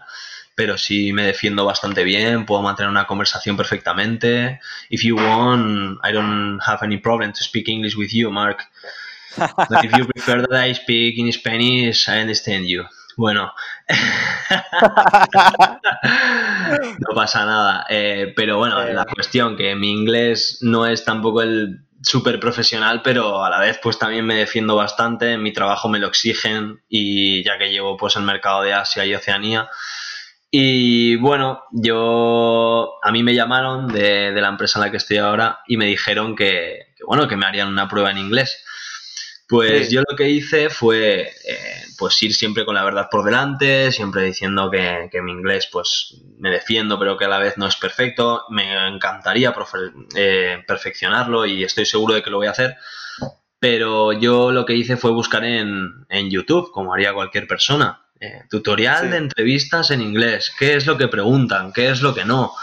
pero 0.55 0.77
sí 0.77 1.13
me 1.13 1.23
defiendo 1.23 1.65
bastante 1.65 2.03
bien, 2.03 2.45
puedo 2.45 2.61
mantener 2.61 2.89
una 2.89 3.05
conversación 3.05 3.55
perfectamente. 3.55 4.59
If 4.89 5.03
you 5.03 5.15
want, 5.15 5.99
I 6.03 6.11
don't 6.11 6.59
have 6.65 6.79
any 6.81 6.97
problem 6.97 7.31
to 7.33 7.43
speak 7.43 7.69
English 7.69 7.95
with 7.95 8.09
you, 8.11 8.31
Mark. 8.31 8.63
But 9.37 9.83
if 9.83 9.95
you 9.95 10.05
prefer 10.13 10.41
that 10.41 10.53
I 10.53 10.73
speak 10.73 11.17
in 11.19 11.31
Spanish, 11.31 12.09
I 12.09 12.21
understand 12.21 12.65
you. 12.67 12.85
Bueno, 13.17 13.51
no 16.99 17.15
pasa 17.15 17.45
nada. 17.45 17.85
Eh, 17.89 18.33
pero 18.35 18.57
bueno, 18.57 18.83
la 18.83 19.05
cuestión 19.05 19.57
que 19.57 19.75
mi 19.75 19.91
inglés 19.91 20.59
no 20.61 20.85
es 20.85 21.03
tampoco 21.03 21.41
el 21.41 21.81
súper 22.01 22.39
profesional, 22.39 23.01
pero 23.03 23.43
a 23.43 23.49
la 23.49 23.59
vez 23.59 23.79
pues 23.81 23.97
también 23.97 24.25
me 24.25 24.35
defiendo 24.35 24.75
bastante, 24.75 25.37
mi 25.37 25.53
trabajo 25.53 25.89
me 25.89 25.99
lo 25.99 26.07
exigen 26.07 26.81
y 26.87 27.43
ya 27.43 27.57
que 27.57 27.69
llevo 27.69 27.97
pues 27.97 28.15
el 28.15 28.23
mercado 28.23 28.61
de 28.61 28.73
Asia 28.73 29.05
y 29.05 29.15
Oceanía. 29.15 29.69
Y 30.49 31.17
bueno, 31.17 31.63
yo 31.71 32.99
a 33.03 33.11
mí 33.11 33.21
me 33.21 33.35
llamaron 33.35 33.87
de, 33.87 34.31
la 34.31 34.47
empresa 34.47 34.79
en 34.79 34.85
la 34.85 34.91
que 34.91 34.97
estoy 34.97 35.17
ahora 35.17 35.59
y 35.67 35.77
me 35.77 35.85
dijeron 35.85 36.35
que, 36.35 36.93
que 36.95 37.03
bueno, 37.05 37.27
que 37.27 37.35
me 37.35 37.45
harían 37.45 37.67
una 37.67 37.87
prueba 37.87 38.11
en 38.11 38.17
inglés. 38.17 38.63
Pues 39.47 39.89
yo 39.89 40.03
lo 40.07 40.15
que 40.15 40.29
hice 40.29 40.69
fue 40.69 41.21
eh, 41.21 41.83
pues 41.97 42.21
ir 42.21 42.35
siempre 42.35 42.65
con 42.65 42.75
la 42.75 42.83
verdad 42.83 43.07
por 43.09 43.23
delante, 43.23 43.91
siempre 43.93 44.23
diciendo 44.23 44.69
que, 44.69 45.09
mi 45.21 45.31
inglés 45.31 45.69
pues 45.71 46.21
me 46.37 46.51
defiendo, 46.51 46.99
pero 46.99 47.17
que 47.17 47.25
a 47.25 47.29
la 47.29 47.39
vez 47.39 47.57
no 47.57 47.65
es 47.65 47.77
perfecto. 47.77 48.43
Me 48.49 48.87
encantaría 48.87 49.53
eh, 50.15 50.63
perfeccionarlo 50.67 51.45
y 51.45 51.63
estoy 51.63 51.85
seguro 51.85 52.13
de 52.13 52.23
que 52.23 52.29
lo 52.29 52.37
voy 52.37 52.47
a 52.47 52.51
hacer. 52.51 52.75
Pero 53.59 54.11
yo 54.11 54.51
lo 54.51 54.65
que 54.65 54.75
hice 54.75 54.97
fue 54.97 55.11
buscar 55.11 55.43
en, 55.45 56.05
en 56.09 56.29
YouTube, 56.29 56.71
como 56.71 56.93
haría 56.93 57.13
cualquier 57.13 57.47
persona. 57.47 58.03
Eh, 58.19 58.41
tutorial 58.49 59.11
de 59.11 59.17
entrevistas 59.17 59.91
en 59.91 60.01
inglés. 60.01 60.51
¿Qué 60.57 60.75
es 60.75 60.87
lo 60.87 60.97
que 60.97 61.07
preguntan? 61.07 61.71
¿Qué 61.71 61.89
es 61.89 62.01
lo 62.01 62.15
que 62.15 62.25
no? 62.25 62.53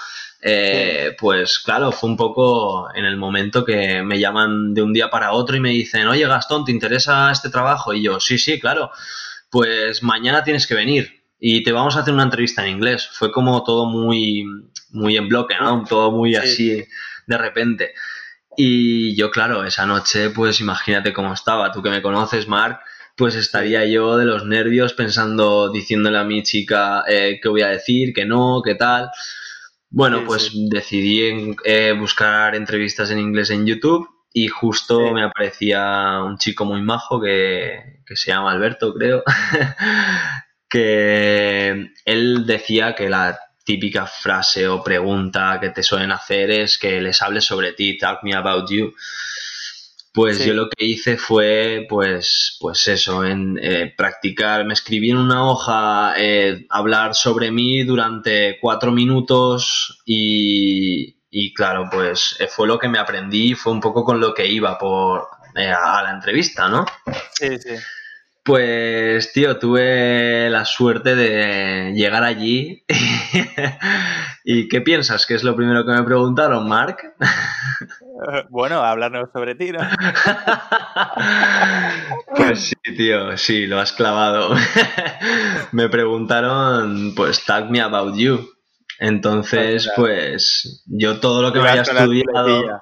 Eh, 0.47 1.17
pues 1.19 1.59
claro, 1.59 1.91
fue 1.91 2.11
un 2.11 2.19
poco 2.19 2.95
en 2.95 3.07
el 3.07 3.17
momento 3.17 3.65
que 3.65 4.03
me 4.03 4.19
llaman 4.19 4.75
de 4.75 4.83
un 4.83 4.93
día 4.93 5.09
para 5.09 5.33
otro 5.33 5.57
y 5.57 5.61
me 5.61 5.71
dicen, 5.71 6.07
oye 6.07 6.27
Gastón, 6.27 6.67
¿te 6.67 6.73
interesa 6.73 7.33
este 7.33 7.49
trabajo? 7.49 7.95
Y 7.95 8.03
yo, 8.03 8.21
sí, 8.21 8.37
sí, 8.37 8.61
claro, 8.61 8.91
pues 9.51 10.03
mañana 10.03 10.45
tienes 10.45 10.67
que 10.67 10.75
venir 10.75 11.25
y 11.41 11.63
te 11.63 11.73
vamos 11.73 11.97
a 11.97 12.01
hacer 12.01 12.13
una 12.13 12.25
entrevista 12.25 12.63
en 12.63 12.77
inglés. 12.77 13.09
Fue 13.11 13.33
como 13.33 13.65
todo 13.65 13.87
muy, 13.87 14.45
muy 14.91 15.17
en 15.17 15.29
bloque, 15.29 15.55
¿no? 15.59 15.83
Todo 15.89 16.11
muy 16.11 16.37
así 16.37 16.85
de 17.27 17.39
repente. 17.39 17.95
Y 18.57 19.17
yo, 19.17 19.31
claro, 19.31 19.65
esa 19.65 19.87
noche, 19.87 20.31
pues 20.31 20.61
imagínate 20.61 21.15
cómo 21.15 21.33
estaba. 21.33 21.73
Tú 21.73 21.83
que 21.83 21.91
me 21.91 22.03
conoces, 22.03 22.47
Mark, 22.49 22.81
pues 23.17 23.35
estaría 23.35 23.85
yo 23.87 24.17
de 24.17 24.27
los 24.27 24.45
nervios 24.45 24.93
pensando, 24.93 25.71
diciéndole 25.71 26.19
a 26.19 26.25
mi 26.25 26.43
chica 26.43 27.03
eh, 27.09 27.41
qué 27.43 27.49
voy 27.49 27.63
a 27.63 27.69
decir, 27.69 28.13
que 28.13 28.25
no, 28.27 28.61
qué 28.65 28.75
tal. 28.75 29.11
Bueno, 29.97 30.25
pues 30.27 30.51
decidí 30.53 31.55
eh, 31.65 31.93
buscar 31.97 32.57
entrevistas 32.57 33.13
en 33.13 33.21
inglés 33.21 33.51
en 33.51 33.65
YouTube 33.65 34.09
y 34.33 34.49
justo 34.49 35.13
me 35.13 35.23
aparecía 35.23 36.21
un 36.25 36.37
chico 36.37 36.65
muy 36.65 36.83
majo 36.83 37.21
que, 37.21 38.01
se 38.13 38.33
llama 38.33 38.51
Alberto, 38.51 38.93
creo, 38.93 39.23
que 40.69 41.93
él 42.05 42.45
decía 42.45 42.97
que 42.97 43.09
la 43.09 43.39
típica 43.65 44.09
frase 44.09 44.67
o 44.67 44.83
pregunta 44.83 45.59
que 45.61 45.71
te 45.71 45.85
suelen 45.85 46.11
hacer 46.11 46.51
es 46.51 46.77
que 46.77 47.01
les 47.01 47.23
hables 47.23 47.45
sobre 47.45 47.73
ti, 47.73 47.97
talk 47.97 48.25
me 48.25 48.35
about 48.35 48.69
you. 48.69 48.93
Pues 50.15 50.45
yo 50.45 50.55
lo 50.55 50.71
que 50.71 50.85
hice 50.85 51.17
fue, 51.17 51.87
pues, 51.89 52.57
pues 52.61 52.87
eso, 52.87 53.25
en 53.25 53.59
eh, 53.61 53.93
practicar. 53.97 54.65
Me 54.65 54.73
escribí 54.73 55.11
en 55.11 55.17
una 55.17 55.45
hoja 55.45 56.15
eh, 56.17 56.67
hablar 56.71 57.17
sobre 57.17 57.51
mí 57.51 57.83
durante 57.83 58.59
cuatro 58.61 58.93
minutos 58.93 60.01
y, 60.05 61.17
y, 61.31 61.53
claro, 61.53 61.89
pues 61.91 62.37
eh, 62.39 62.47
fue 62.47 62.69
lo 62.69 62.79
que 62.79 62.89
me 62.89 63.01
aprendí, 63.01 63.57
fue 63.57 63.73
un 63.73 63.81
poco 63.81 64.05
con 64.05 64.21
lo 64.21 64.33
que 64.33 64.47
iba 64.47 64.79
por 64.79 65.27
a 65.57 66.03
la 66.05 66.11
entrevista, 66.13 66.69
¿no? 66.69 66.87
Sí, 67.33 67.59
sí. 67.59 67.75
Pues, 68.45 69.33
tío, 69.33 69.59
tuve 69.59 70.51
la 70.51 70.67
suerte 70.67 71.17
de 71.17 71.93
llegar 71.95 72.25
allí. 72.25 72.85
¿Y 74.45 74.69
qué 74.69 74.83
piensas? 74.83 75.25
¿Qué 75.25 75.35
es 75.35 75.43
lo 75.43 75.57
primero 75.57 75.87
que 75.87 75.93
me 75.93 76.03
preguntaron, 76.03 76.69
Mark? 76.69 77.15
Bueno, 78.49 78.83
hablarnos 78.83 79.29
sobre 79.33 79.55
ti, 79.55 79.73
¿no? 79.73 79.81
Pues 82.37 82.61
sí, 82.61 82.75
tío, 82.97 83.37
sí, 83.37 83.67
lo 83.67 83.81
has 83.81 83.93
clavado. 83.93 84.55
Me 85.73 85.89
preguntaron, 85.89 87.15
pues, 87.15 87.45
tag 87.45 87.71
me 87.71 87.81
about 87.81 88.17
you. 88.17 88.49
Entonces, 88.99 89.91
pues, 89.97 90.85
yo 90.87 91.21
todo 91.21 91.43
lo 91.43 91.53
que 91.53 91.61
me 91.61 91.69
había 91.69 91.83
estudiado, 91.83 92.81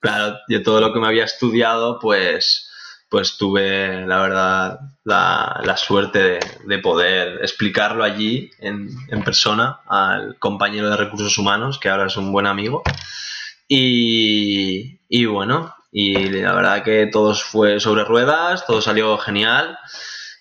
claro, 0.00 0.36
yo 0.48 0.62
todo 0.62 0.80
lo 0.80 0.92
que 0.92 1.00
me 1.00 1.08
había 1.08 1.24
estudiado, 1.24 1.98
pues, 1.98 2.67
pues 3.08 3.38
tuve, 3.38 4.06
la 4.06 4.20
verdad, 4.20 4.80
la, 5.04 5.76
suerte 5.76 6.40
de, 6.66 6.78
poder 6.78 7.38
explicarlo 7.42 8.04
allí 8.04 8.50
en, 8.58 8.90
en 9.08 9.22
persona 9.24 9.80
al 9.86 10.38
compañero 10.38 10.90
de 10.90 10.96
recursos 10.96 11.38
humanos, 11.38 11.78
que 11.78 11.88
ahora 11.88 12.06
es 12.06 12.16
un 12.16 12.32
buen 12.32 12.46
amigo. 12.46 12.82
Y, 13.68 15.26
bueno, 15.26 15.74
y 15.92 16.14
la 16.30 16.54
verdad 16.54 16.82
que 16.82 17.06
todo 17.06 17.34
fue 17.34 17.80
sobre 17.80 18.04
ruedas, 18.04 18.66
todo 18.66 18.80
salió 18.80 19.18
genial. 19.18 19.78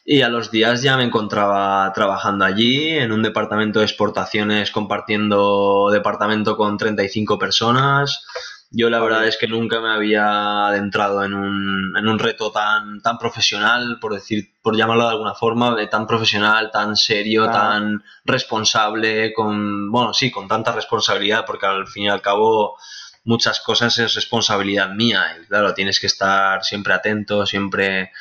Y 0.06 0.22
a 0.22 0.30
los 0.30 0.52
días 0.52 0.82
ya 0.82 0.96
me 0.96 1.04
encontraba 1.04 1.92
trabajando 1.94 2.46
allí, 2.46 2.92
en 2.92 3.12
un 3.12 3.22
departamento 3.22 3.80
de 3.80 3.86
exportaciones, 3.86 4.72
compartiendo 4.72 5.90
departamento 5.92 6.56
con 6.56 6.78
35 6.78 7.38
personas. 7.38 8.26
Yo 8.70 8.90
la 8.90 9.00
verdad 9.00 9.26
es 9.26 9.38
que 9.38 9.48
nunca 9.48 9.80
me 9.80 9.90
había 9.90 10.68
adentrado 10.68 11.24
en 11.24 11.34
un, 11.34 11.96
en 11.98 12.08
un 12.08 12.20
reto 12.20 12.52
tan, 12.52 13.02
tan 13.02 13.18
profesional, 13.18 13.98
por 14.02 14.14
decir, 14.14 14.52
por 14.62 14.76
llamarlo 14.76 15.04
de 15.06 15.12
alguna 15.12 15.34
forma, 15.34 15.78
tan 15.90 16.06
profesional, 16.06 16.70
tan 16.70 16.98
serio, 16.98 17.50
tan 17.50 18.04
responsable, 18.26 19.32
con, 19.34 19.90
bueno, 19.90 20.14
sí, 20.14 20.30
con 20.32 20.50
tanta 20.50 20.74
responsabilidad, 20.74 21.46
porque 21.46 21.66
al 21.66 21.88
fin 21.88 22.04
y 22.04 22.10
al 22.10 22.22
cabo 22.22 22.78
muchas 23.24 23.60
cosas 23.62 23.98
es 24.00 24.16
responsabilidad 24.16 24.90
mía 24.90 25.38
y 25.42 25.46
claro, 25.48 25.74
tienes 25.74 26.00
que 26.00 26.08
estar 26.08 26.64
siempre 26.64 26.94
atento, 26.94 27.46
siempre 27.46 28.12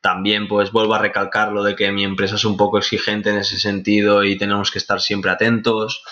también 0.00 0.48
pues 0.48 0.70
vuelvo 0.70 0.94
a 0.94 0.98
recalcar 0.98 1.50
lo 1.52 1.62
de 1.62 1.74
que 1.74 1.90
mi 1.90 2.04
empresa 2.04 2.34
es 2.34 2.44
un 2.44 2.58
poco 2.58 2.76
exigente 2.76 3.30
en 3.30 3.38
ese 3.38 3.58
sentido 3.58 4.22
y 4.22 4.36
tenemos 4.36 4.70
que 4.70 4.78
estar 4.78 5.00
siempre 5.00 5.30
atentos. 5.30 6.02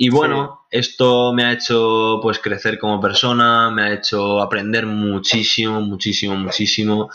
Y 0.00 0.10
bueno, 0.10 0.64
esto 0.70 1.32
me 1.32 1.44
ha 1.44 1.52
hecho 1.52 2.20
pues 2.22 2.38
crecer 2.38 2.78
como 2.78 3.00
persona, 3.00 3.68
me 3.72 3.82
ha 3.82 3.92
hecho 3.94 4.40
aprender 4.40 4.86
muchísimo, 4.86 5.80
muchísimo, 5.80 6.36
muchísimo. 6.36 7.10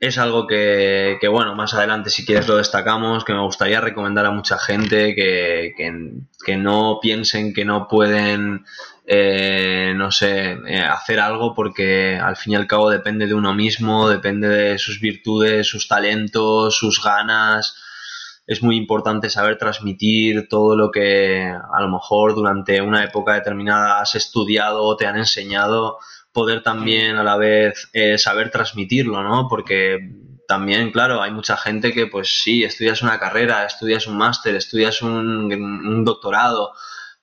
Es 0.00 0.16
algo 0.16 0.46
que, 0.46 1.18
que 1.20 1.28
bueno, 1.28 1.54
más 1.54 1.74
adelante 1.74 2.08
si 2.08 2.24
quieres 2.24 2.48
lo 2.48 2.56
destacamos, 2.56 3.26
que 3.26 3.34
me 3.34 3.42
gustaría 3.42 3.82
recomendar 3.82 4.24
a 4.24 4.30
mucha 4.30 4.56
gente 4.58 5.14
que, 5.14 5.74
que, 5.76 5.92
que 6.46 6.56
no 6.56 6.98
piensen 7.02 7.52
que 7.52 7.66
no 7.66 7.88
pueden 7.88 8.64
eh, 9.06 9.92
no 9.94 10.10
sé, 10.10 10.58
eh, 10.66 10.80
hacer 10.80 11.20
algo 11.20 11.54
porque 11.54 12.18
al 12.20 12.36
fin 12.36 12.54
y 12.54 12.56
al 12.56 12.66
cabo 12.66 12.88
depende 12.90 13.26
de 13.26 13.34
uno 13.34 13.54
mismo, 13.54 14.08
depende 14.08 14.48
de 14.48 14.78
sus 14.78 14.98
virtudes, 14.98 15.68
sus 15.68 15.86
talentos, 15.86 16.74
sus 16.74 17.02
ganas. 17.02 17.76
Es 18.46 18.62
muy 18.62 18.76
importante 18.76 19.28
saber 19.28 19.58
transmitir 19.58 20.48
todo 20.48 20.76
lo 20.76 20.90
que 20.90 21.44
a 21.46 21.80
lo 21.80 21.88
mejor 21.88 22.34
durante 22.34 22.80
una 22.80 23.04
época 23.04 23.34
determinada 23.34 24.00
has 24.00 24.14
estudiado 24.14 24.84
o 24.84 24.96
te 24.96 25.06
han 25.06 25.16
enseñado, 25.16 25.98
poder 26.32 26.62
también 26.62 27.16
a 27.16 27.24
la 27.24 27.36
vez 27.36 27.88
eh, 27.92 28.18
saber 28.18 28.50
transmitirlo, 28.50 29.22
¿no? 29.22 29.48
Porque 29.48 29.98
también, 30.46 30.92
claro, 30.92 31.22
hay 31.22 31.32
mucha 31.32 31.56
gente 31.56 31.92
que 31.92 32.06
pues 32.06 32.42
sí, 32.42 32.62
estudias 32.62 33.02
una 33.02 33.18
carrera, 33.18 33.64
estudias 33.64 34.06
un 34.06 34.16
máster, 34.16 34.54
estudias 34.54 35.02
un, 35.02 35.52
un 35.52 36.04
doctorado, 36.04 36.72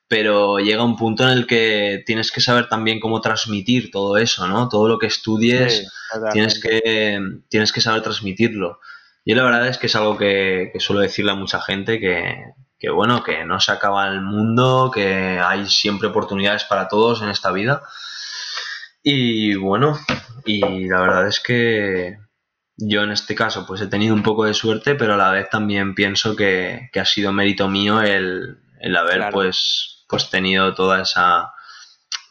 pero 0.07 0.59
llega 0.59 0.83
un 0.83 0.95
punto 0.95 1.23
en 1.23 1.29
el 1.29 1.47
que 1.47 2.03
tienes 2.05 2.31
que 2.31 2.41
saber 2.41 2.67
también 2.67 2.99
cómo 2.99 3.21
transmitir 3.21 3.89
todo 3.89 4.17
eso, 4.17 4.47
¿no? 4.47 4.69
Todo 4.69 4.87
lo 4.87 4.99
que 4.99 5.07
estudies 5.07 5.91
tienes, 6.31 6.59
que, 6.59 7.19
tienes 7.49 7.71
que 7.71 7.81
saber 7.81 8.01
transmitirlo. 8.01 8.79
Y 9.25 9.35
la 9.35 9.43
verdad 9.43 9.67
es 9.67 9.77
que 9.77 9.87
es 9.87 9.95
algo 9.95 10.17
que, 10.17 10.71
suelo 10.79 11.01
decirle 11.01 11.31
a 11.31 11.35
mucha 11.35 11.61
gente 11.61 11.99
que, 11.99 12.43
que, 12.77 12.89
bueno, 12.89 13.23
que 13.23 13.45
no 13.45 13.59
se 13.59 13.71
acaba 13.71 14.07
el 14.09 14.21
mundo, 14.21 14.91
que 14.93 15.39
hay 15.39 15.67
siempre 15.67 16.09
oportunidades 16.09 16.65
para 16.65 16.87
todos 16.87 17.21
en 17.21 17.29
esta 17.29 17.51
vida. 17.51 17.83
Y 19.01 19.55
bueno, 19.55 19.97
y 20.45 20.87
la 20.87 21.01
verdad 21.01 21.27
es 21.27 21.39
que 21.39 22.17
yo 22.77 23.03
en 23.03 23.11
este 23.11 23.35
caso 23.35 23.65
pues 23.65 23.81
he 23.81 23.87
tenido 23.87 24.13
un 24.13 24.23
poco 24.23 24.45
de 24.45 24.53
suerte, 24.53 24.95
pero 24.95 25.13
a 25.13 25.17
la 25.17 25.31
vez 25.31 25.49
también 25.49 25.95
pienso 25.95 26.35
que, 26.35 26.89
ha 26.93 27.05
sido 27.05 27.31
mérito 27.31 27.69
mío 27.69 28.01
el, 28.01 28.57
haber 28.97 29.29
pues, 29.31 30.05
pues 30.07 30.29
tenido 30.29 30.73
toda 30.73 31.01
esa, 31.01 31.53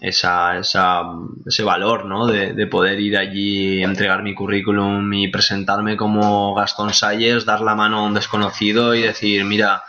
esa, 0.03 0.59
esa, 0.59 1.05
ese 1.47 1.63
valor 1.63 2.07
¿no? 2.07 2.27
de, 2.27 2.67
poder 2.67 2.99
ir 2.99 3.17
allí, 3.17 3.85
entregar 3.85 4.25
mi 4.25 4.35
currículum 4.35 5.13
y 5.13 5.29
presentarme 5.29 5.97
como 5.97 6.55
Gastón 6.57 6.93
Salles, 6.93 7.47
dar 7.47 7.61
la 7.61 7.77
mano 7.77 8.01
a 8.01 8.07
un 8.07 8.15
desconocido 8.15 8.97
y 8.97 9.03
decir, 9.03 9.45
mira, 9.45 9.85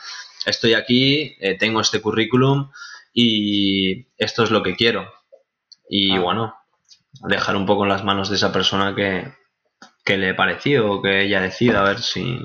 estoy 0.45 0.75
aquí, 0.75 1.35
eh, 1.39 1.57
tengo 1.57 1.81
este 1.81 1.99
currículum 1.99 2.69
y 3.11 4.05
esto 4.15 4.43
es 4.43 4.51
lo 4.51 4.61
que 4.61 4.75
quiero. 4.75 5.11
Y 5.89 6.15
ah. 6.15 6.19
bueno, 6.19 6.55
dejar 7.27 7.55
un 7.55 7.65
poco 7.65 7.81
en 7.83 7.89
las 7.89 8.03
manos 8.03 8.29
de 8.29 8.35
esa 8.35 8.53
persona 8.53 8.93
que, 8.93 9.33
que 10.05 10.17
le 10.17 10.35
pareció 10.35 10.91
o 10.91 11.01
que 11.01 11.23
ella 11.23 11.41
decida 11.41 11.79
a 11.79 11.85
ver 11.85 11.99
si, 11.99 12.37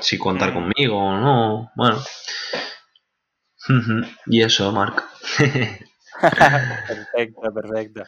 si 0.00 0.18
contar 0.18 0.50
mm. 0.50 0.54
conmigo 0.54 0.98
o 0.98 1.16
no. 1.16 1.70
Bueno. 1.76 2.02
y 4.26 4.42
eso, 4.42 4.72
Marc. 4.72 5.04
perfecto, 6.88 7.52
perfecto. 7.52 8.02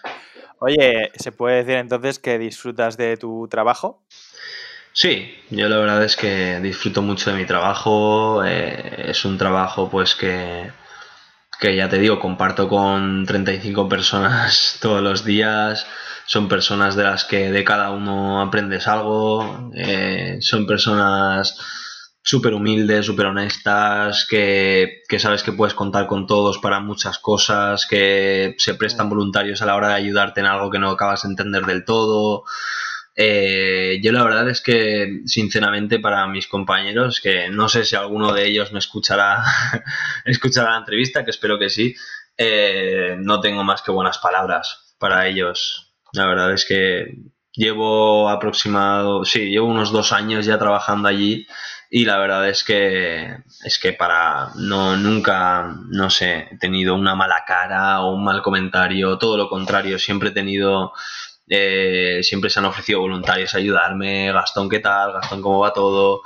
Oye, 0.58 1.12
¿se 1.14 1.32
puede 1.32 1.56
decir 1.56 1.74
entonces 1.74 2.18
que 2.18 2.38
disfrutas 2.38 2.96
de 2.96 3.16
tu 3.16 3.46
trabajo? 3.48 4.02
Sí, 4.92 5.34
yo 5.50 5.68
la 5.68 5.76
verdad 5.76 6.02
es 6.04 6.16
que 6.16 6.58
disfruto 6.60 7.02
mucho 7.02 7.30
de 7.30 7.36
mi 7.36 7.44
trabajo. 7.44 8.42
Eh, 8.44 9.10
es 9.10 9.24
un 9.26 9.36
trabajo 9.36 9.90
pues 9.90 10.14
que, 10.14 10.70
que 11.60 11.76
ya 11.76 11.88
te 11.88 11.98
digo, 11.98 12.18
comparto 12.18 12.68
con 12.68 13.26
35 13.26 13.88
personas 13.88 14.78
todos 14.80 15.02
los 15.02 15.24
días. 15.24 15.86
Son 16.24 16.48
personas 16.48 16.96
de 16.96 17.04
las 17.04 17.24
que 17.24 17.50
de 17.50 17.62
cada 17.62 17.90
uno 17.90 18.40
aprendes 18.40 18.88
algo. 18.88 19.70
Eh, 19.74 20.38
son 20.40 20.66
personas 20.66 21.58
súper 22.26 22.54
humildes, 22.54 23.06
súper 23.06 23.26
honestas, 23.26 24.26
que, 24.28 25.04
sabes 25.16 25.44
que 25.44 25.52
puedes 25.52 25.74
contar 25.74 26.08
con 26.08 26.26
todos 26.26 26.58
para 26.58 26.80
muchas 26.80 27.20
cosas, 27.20 27.86
que 27.86 28.56
se 28.58 28.74
prestan 28.74 29.08
voluntarios 29.08 29.62
a 29.62 29.66
la 29.66 29.76
hora 29.76 29.88
de 29.90 29.94
ayudarte 29.94 30.40
en 30.40 30.46
algo 30.46 30.68
que 30.68 30.80
no 30.80 30.90
acabas 30.90 31.22
de 31.22 31.28
entender 31.28 31.64
del 31.66 31.84
todo. 31.84 32.42
Eh, 33.14 34.00
yo 34.02 34.10
la 34.10 34.24
verdad 34.24 34.50
es 34.50 34.60
que, 34.60 35.22
sinceramente, 35.24 36.00
para 36.00 36.26
mis 36.26 36.48
compañeros, 36.48 37.20
que 37.20 37.48
no 37.48 37.68
sé 37.68 37.84
si 37.84 37.94
alguno 37.94 38.32
de 38.32 38.44
ellos 38.48 38.72
me 38.72 38.80
escuchará, 38.80 39.44
escuchará 40.24 40.72
la 40.72 40.78
entrevista, 40.78 41.24
que 41.24 41.30
espero 41.30 41.60
que 41.60 41.70
sí, 41.70 41.94
eh, 42.36 43.14
no 43.20 43.40
tengo 43.40 43.62
más 43.62 43.82
que 43.82 43.92
buenas 43.92 44.18
palabras 44.18 44.96
para 44.98 45.28
ellos. 45.28 45.94
La 46.12 46.26
verdad 46.26 46.52
es 46.52 46.64
que 46.66 47.18
llevo 47.52 48.28
aproximado, 48.28 49.24
sí, 49.24 49.48
llevo 49.48 49.68
unos 49.68 49.92
dos 49.92 50.10
años 50.10 50.44
ya 50.44 50.58
trabajando 50.58 51.06
allí 51.08 51.46
y 51.90 52.04
la 52.04 52.18
verdad 52.18 52.48
es 52.48 52.64
que 52.64 53.36
es 53.64 53.78
que 53.78 53.92
para 53.92 54.50
no 54.56 54.96
nunca 54.96 55.76
no 55.88 56.10
sé 56.10 56.48
he 56.50 56.58
tenido 56.58 56.94
una 56.94 57.14
mala 57.14 57.44
cara 57.46 58.02
o 58.02 58.14
un 58.14 58.24
mal 58.24 58.42
comentario 58.42 59.18
todo 59.18 59.36
lo 59.36 59.48
contrario 59.48 59.98
siempre 59.98 60.30
he 60.30 60.32
tenido 60.32 60.92
eh, 61.48 62.20
siempre 62.22 62.50
se 62.50 62.58
han 62.58 62.64
ofrecido 62.64 63.00
voluntarios 63.00 63.54
a 63.54 63.58
ayudarme 63.58 64.32
Gastón 64.32 64.68
qué 64.68 64.80
tal 64.80 65.12
Gastón 65.12 65.42
cómo 65.42 65.60
va 65.60 65.72
todo 65.72 66.22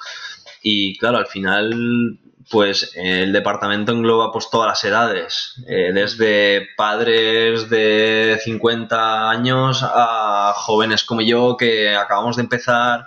y 0.63 0.97
claro 0.99 1.19
al 1.19 1.27
final 1.27 2.19
pues 2.51 2.93
el 2.97 3.33
departamento 3.33 3.93
engloba 3.93 4.33
pues 4.33 4.51
todas 4.51 4.69
las 4.69 4.85
edades, 4.85 5.55
eh, 5.69 5.93
desde 5.95 6.69
padres 6.77 7.71
de 7.71 8.41
50 8.43 9.31
años 9.31 9.85
a 9.85 10.53
jóvenes 10.57 11.05
como 11.05 11.21
yo 11.21 11.57
que 11.57 11.95
acabamos 11.95 12.37
de 12.37 12.43
empezar, 12.43 13.07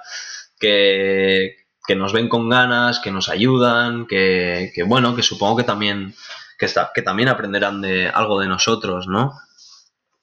que, 0.58 1.63
que 1.86 1.96
nos 1.96 2.14
ven 2.14 2.30
con 2.30 2.50
ganas, 2.50 3.00
que 3.00 3.12
nos 3.12 3.30
ayudan, 3.30 4.08
que, 4.08 4.72
bueno, 4.88 5.16
que 5.16 5.24
supongo 5.24 5.58
que 5.58 5.64
también, 5.64 6.16
que, 6.58 6.66
está, 6.66 6.92
que 6.94 7.02
también 7.02 7.30
aprenderán 7.30 7.82
de 7.82 8.08
algo 8.08 8.40
de 8.40 8.48
nosotros, 8.48 9.08
¿no? 9.08 9.34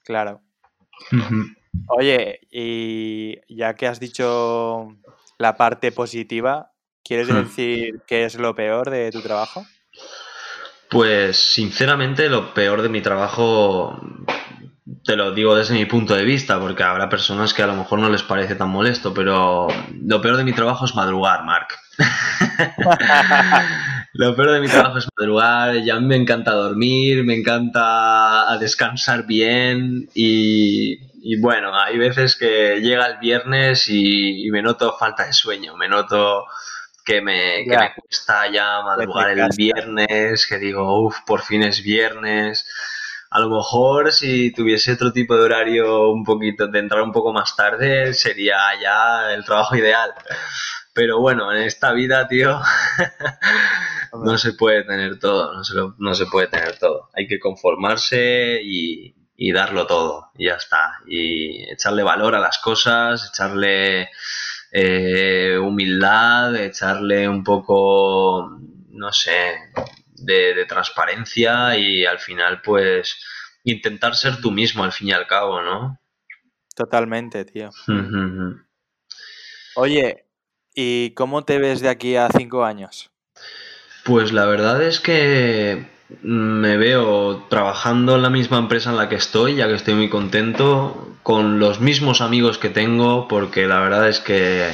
Claro. 0.03 0.41
Oye, 1.87 2.39
y 2.51 3.35
ya 3.47 3.75
que 3.75 3.87
has 3.87 3.99
dicho 3.99 4.95
la 5.37 5.55
parte 5.55 5.91
positiva, 5.91 6.71
¿quieres 7.03 7.29
hmm. 7.29 7.35
decir 7.35 8.01
qué 8.07 8.25
es 8.25 8.35
lo 8.35 8.55
peor 8.55 8.89
de 8.89 9.11
tu 9.11 9.21
trabajo? 9.21 9.65
Pues 10.89 11.37
sinceramente 11.37 12.27
lo 12.27 12.53
peor 12.53 12.81
de 12.81 12.89
mi 12.89 13.01
trabajo 13.01 13.97
te 15.03 15.15
lo 15.15 15.31
digo 15.31 15.55
desde 15.55 15.73
mi 15.73 15.85
punto 15.85 16.15
de 16.15 16.23
vista, 16.23 16.59
porque 16.59 16.83
habrá 16.83 17.09
personas 17.09 17.53
que 17.53 17.63
a 17.63 17.67
lo 17.67 17.75
mejor 17.75 17.99
no 17.99 18.09
les 18.09 18.23
parece 18.23 18.55
tan 18.55 18.69
molesto, 18.69 19.13
pero 19.13 19.67
lo 20.03 20.21
peor 20.21 20.37
de 20.37 20.43
mi 20.43 20.53
trabajo 20.53 20.85
es 20.85 20.95
madrugar, 20.95 21.43
Mark. 21.43 21.67
lo 24.13 24.35
peor 24.35 24.51
de 24.51 24.61
mi 24.61 24.67
trabajo 24.67 24.97
es 24.97 25.07
madrugar, 25.17 25.75
ya 25.83 25.99
me 25.99 26.15
encanta 26.15 26.51
dormir, 26.51 27.23
me 27.23 27.35
encanta 27.35 28.57
descansar 28.59 29.25
bien 29.25 30.09
y, 30.13 30.97
bueno, 31.39 31.71
hay 31.79 31.97
veces 31.97 32.35
que 32.35 32.79
llega 32.81 33.07
el 33.07 33.17
viernes 33.17 33.87
y, 33.89 34.49
me 34.51 34.61
noto 34.61 34.97
falta 34.97 35.25
de 35.25 35.33
sueño, 35.33 35.75
me 35.75 35.87
noto 35.87 36.45
que 37.03 37.21
me, 37.21 37.65
que 37.67 37.77
me 37.77 37.93
cuesta 37.95 38.51
ya 38.51 38.81
madrugar 38.83 39.31
el 39.31 39.49
viernes, 39.55 40.45
que 40.47 40.57
digo, 40.57 41.05
uff, 41.05 41.21
por 41.25 41.41
fin 41.41 41.63
es 41.63 41.81
viernes 41.81 42.65
a 43.31 43.39
lo 43.39 43.49
mejor 43.49 44.11
si 44.11 44.51
tuviese 44.51 44.91
otro 44.91 45.13
tipo 45.13 45.37
de 45.37 45.43
horario 45.43 46.11
un 46.11 46.25
poquito, 46.25 46.67
de 46.67 46.79
entrar 46.79 47.01
un 47.01 47.13
poco 47.13 47.31
más 47.31 47.55
tarde, 47.55 48.13
sería 48.13 48.57
ya 48.81 49.33
el 49.33 49.45
trabajo 49.45 49.75
ideal. 49.77 50.13
Pero 50.93 51.21
bueno, 51.21 51.53
en 51.53 51.63
esta 51.63 51.93
vida, 51.93 52.27
tío, 52.27 52.59
no 54.25 54.37
se 54.37 54.53
puede 54.53 54.83
tener 54.83 55.17
todo, 55.17 55.53
no 55.53 55.63
se, 55.63 55.75
no 55.97 56.13
se 56.13 56.25
puede 56.25 56.47
tener 56.47 56.77
todo. 56.77 57.09
Hay 57.15 57.27
que 57.27 57.39
conformarse 57.39 58.59
y, 58.61 59.15
darlo 59.53 59.87
todo, 59.87 60.31
y 60.37 60.47
ya 60.47 60.55
está. 60.55 60.99
Y 61.07 61.71
echarle 61.71 62.03
valor 62.03 62.35
a 62.35 62.39
las 62.39 62.59
cosas, 62.59 63.29
echarle 63.29 64.09
eh, 64.73 65.57
humildad, 65.57 66.53
echarle 66.57 67.29
un 67.29 67.45
poco, 67.45 68.59
no 68.89 69.13
sé, 69.13 69.55
de, 70.25 70.65
transparencia 70.65 71.77
y 71.77 72.05
al 72.05 72.19
final 72.19 72.61
pues 72.61 73.19
intentar 73.63 74.15
ser 74.15 74.41
tú 74.41 74.51
mismo 74.51 74.83
al 74.83 74.91
fin 74.91 75.09
y 75.09 75.11
al 75.11 75.27
cabo, 75.27 75.61
¿no? 75.61 75.99
Totalmente, 76.75 77.45
tío. 77.45 77.69
Oye, 79.75 80.25
¿y 80.73 81.11
cómo 81.11 81.43
te 81.43 81.59
ves 81.59 81.81
de 81.81 81.89
aquí 81.89 82.15
a 82.15 82.29
cinco 82.29 82.63
años? 82.63 83.11
Pues 84.03 84.31
la 84.31 84.45
verdad 84.45 84.81
es 84.81 84.99
que 84.99 85.85
me 86.21 86.77
veo 86.77 87.45
trabajando 87.49 88.15
en 88.15 88.23
la 88.23 88.29
misma 88.29 88.57
empresa 88.57 88.89
en 88.89 88.97
la 88.97 89.09
que 89.09 89.15
estoy, 89.15 89.55
ya 89.55 89.67
que 89.67 89.75
estoy 89.75 89.93
muy 89.93 90.09
contento, 90.09 91.15
con 91.23 91.59
los 91.59 91.79
mismos 91.79 92.21
amigos 92.21 92.57
que 92.57 92.69
tengo, 92.69 93.27
porque 93.27 93.67
la 93.67 93.79
verdad 93.79 94.09
es 94.09 94.19
que 94.19 94.71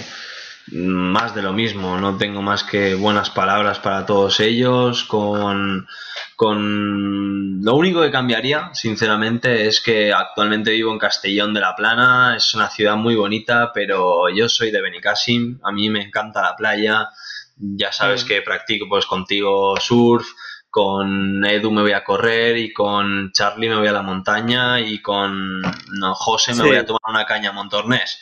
más 0.72 1.34
de 1.34 1.42
lo 1.42 1.54
mismo, 1.54 1.98
no 1.98 2.18
tengo 2.18 2.42
más 2.42 2.64
que 2.64 2.96
buenas 2.96 3.30
palabras 3.30 3.80
para 3.80 4.06
todos 4.06 4.40
ellos, 4.40 5.04
con, 5.06 5.88
con... 6.36 7.62
Lo 7.62 7.76
único 7.76 8.02
que 8.02 8.12
cambiaría, 8.12 8.72
sinceramente, 8.74 9.68
es 9.68 9.80
que 9.82 10.12
actualmente 10.12 10.72
vivo 10.72 10.92
en 10.92 11.00
Castellón 11.00 11.54
de 11.54 11.62
la 11.62 11.76
Plana, 11.76 12.36
es 12.36 12.54
una 12.54 12.70
ciudad 12.70 12.96
muy 12.96 13.16
bonita, 13.16 13.72
pero 13.74 14.30
yo 14.30 14.50
soy 14.50 14.72
de 14.72 14.82
Benicassim, 14.82 15.60
a 15.64 15.72
mí 15.72 15.90
me 15.90 16.02
encanta 16.02 16.42
la 16.42 16.56
playa, 16.56 17.10
ya 17.58 17.92
sabes 17.92 18.24
que 18.24 18.42
practico 18.42 18.88
pues 18.90 19.06
contigo 19.06 19.76
surf, 19.80 20.28
con 20.70 21.46
Edu 21.46 21.72
me 21.72 21.82
voy 21.82 21.94
a 21.94 22.04
correr 22.04 22.58
y 22.58 22.74
con 22.74 23.32
Charlie 23.32 23.70
me 23.70 23.78
voy 23.78 23.88
a 23.88 23.94
la 23.94 24.02
montaña 24.02 24.80
y 24.80 25.02
con 25.02 25.62
no, 25.62 26.14
José 26.16 26.54
me 26.54 26.64
voy 26.64 26.78
a 26.78 26.86
tomar 26.86 27.02
una 27.08 27.26
caña 27.26 27.50
a 27.50 27.54
Montornés. 27.54 28.20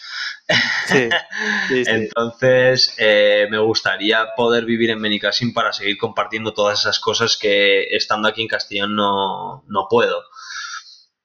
Entonces, 1.69 2.95
eh, 2.97 3.47
me 3.49 3.58
gustaría 3.58 4.27
poder 4.36 4.65
vivir 4.65 4.91
en 4.91 5.01
Benicassim 5.01 5.53
para 5.53 5.73
seguir 5.73 5.97
compartiendo 5.97 6.53
todas 6.53 6.79
esas 6.79 6.99
cosas 6.99 7.38
que 7.38 7.84
estando 7.95 8.27
aquí 8.27 8.41
en 8.41 8.47
Castellón 8.47 8.95
no, 8.95 9.88
puedo. 9.89 10.23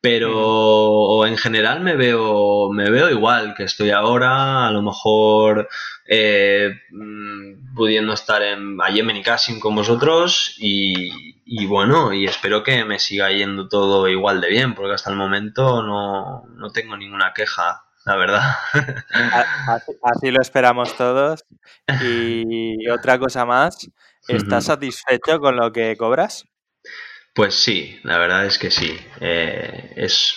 Pero 0.00 1.26
en 1.26 1.36
general 1.36 1.80
me 1.80 1.94
veo, 1.94 2.70
me 2.70 2.90
veo 2.90 3.10
igual 3.10 3.54
que 3.54 3.64
estoy 3.64 3.90
ahora, 3.90 4.66
a 4.66 4.70
lo 4.70 4.80
mejor 4.80 5.68
eh, 6.06 6.70
mm, 6.90 7.74
pudiendo 7.74 8.14
estar 8.14 8.42
en, 8.42 8.78
allí 8.82 9.00
en 9.00 9.06
Benicassim 9.06 9.60
con 9.60 9.74
vosotros 9.74 10.54
y, 10.58 11.66
bueno, 11.66 12.12
y 12.14 12.24
espero 12.24 12.62
que 12.62 12.84
me 12.84 12.98
siga 12.98 13.30
yendo 13.30 13.68
todo 13.68 14.08
igual 14.08 14.40
de 14.40 14.48
bien, 14.48 14.74
porque 14.74 14.94
hasta 14.94 15.10
el 15.10 15.16
momento 15.16 15.82
no, 15.82 16.44
no 16.56 16.70
tengo 16.70 16.96
ninguna 16.96 17.32
queja 17.34 17.84
la 18.04 18.16
verdad. 18.16 18.42
Así, 20.02 20.30
lo 20.30 20.40
esperamos 20.40 20.96
todos. 20.96 21.44
Y 22.02 22.88
otra 22.88 23.18
cosa 23.18 23.44
más, 23.44 23.90
¿estás 24.26 24.64
satisfecho 24.64 25.38
con 25.40 25.56
lo 25.56 25.72
que 25.72 25.96
cobras? 25.96 26.49
Pues 27.32 27.54
sí, 27.54 27.98
la 28.02 28.18
verdad 28.18 28.46
es 28.46 28.58
que 28.58 28.70
sí. 28.70 28.98
Eh, 29.20 29.92
es 29.96 30.34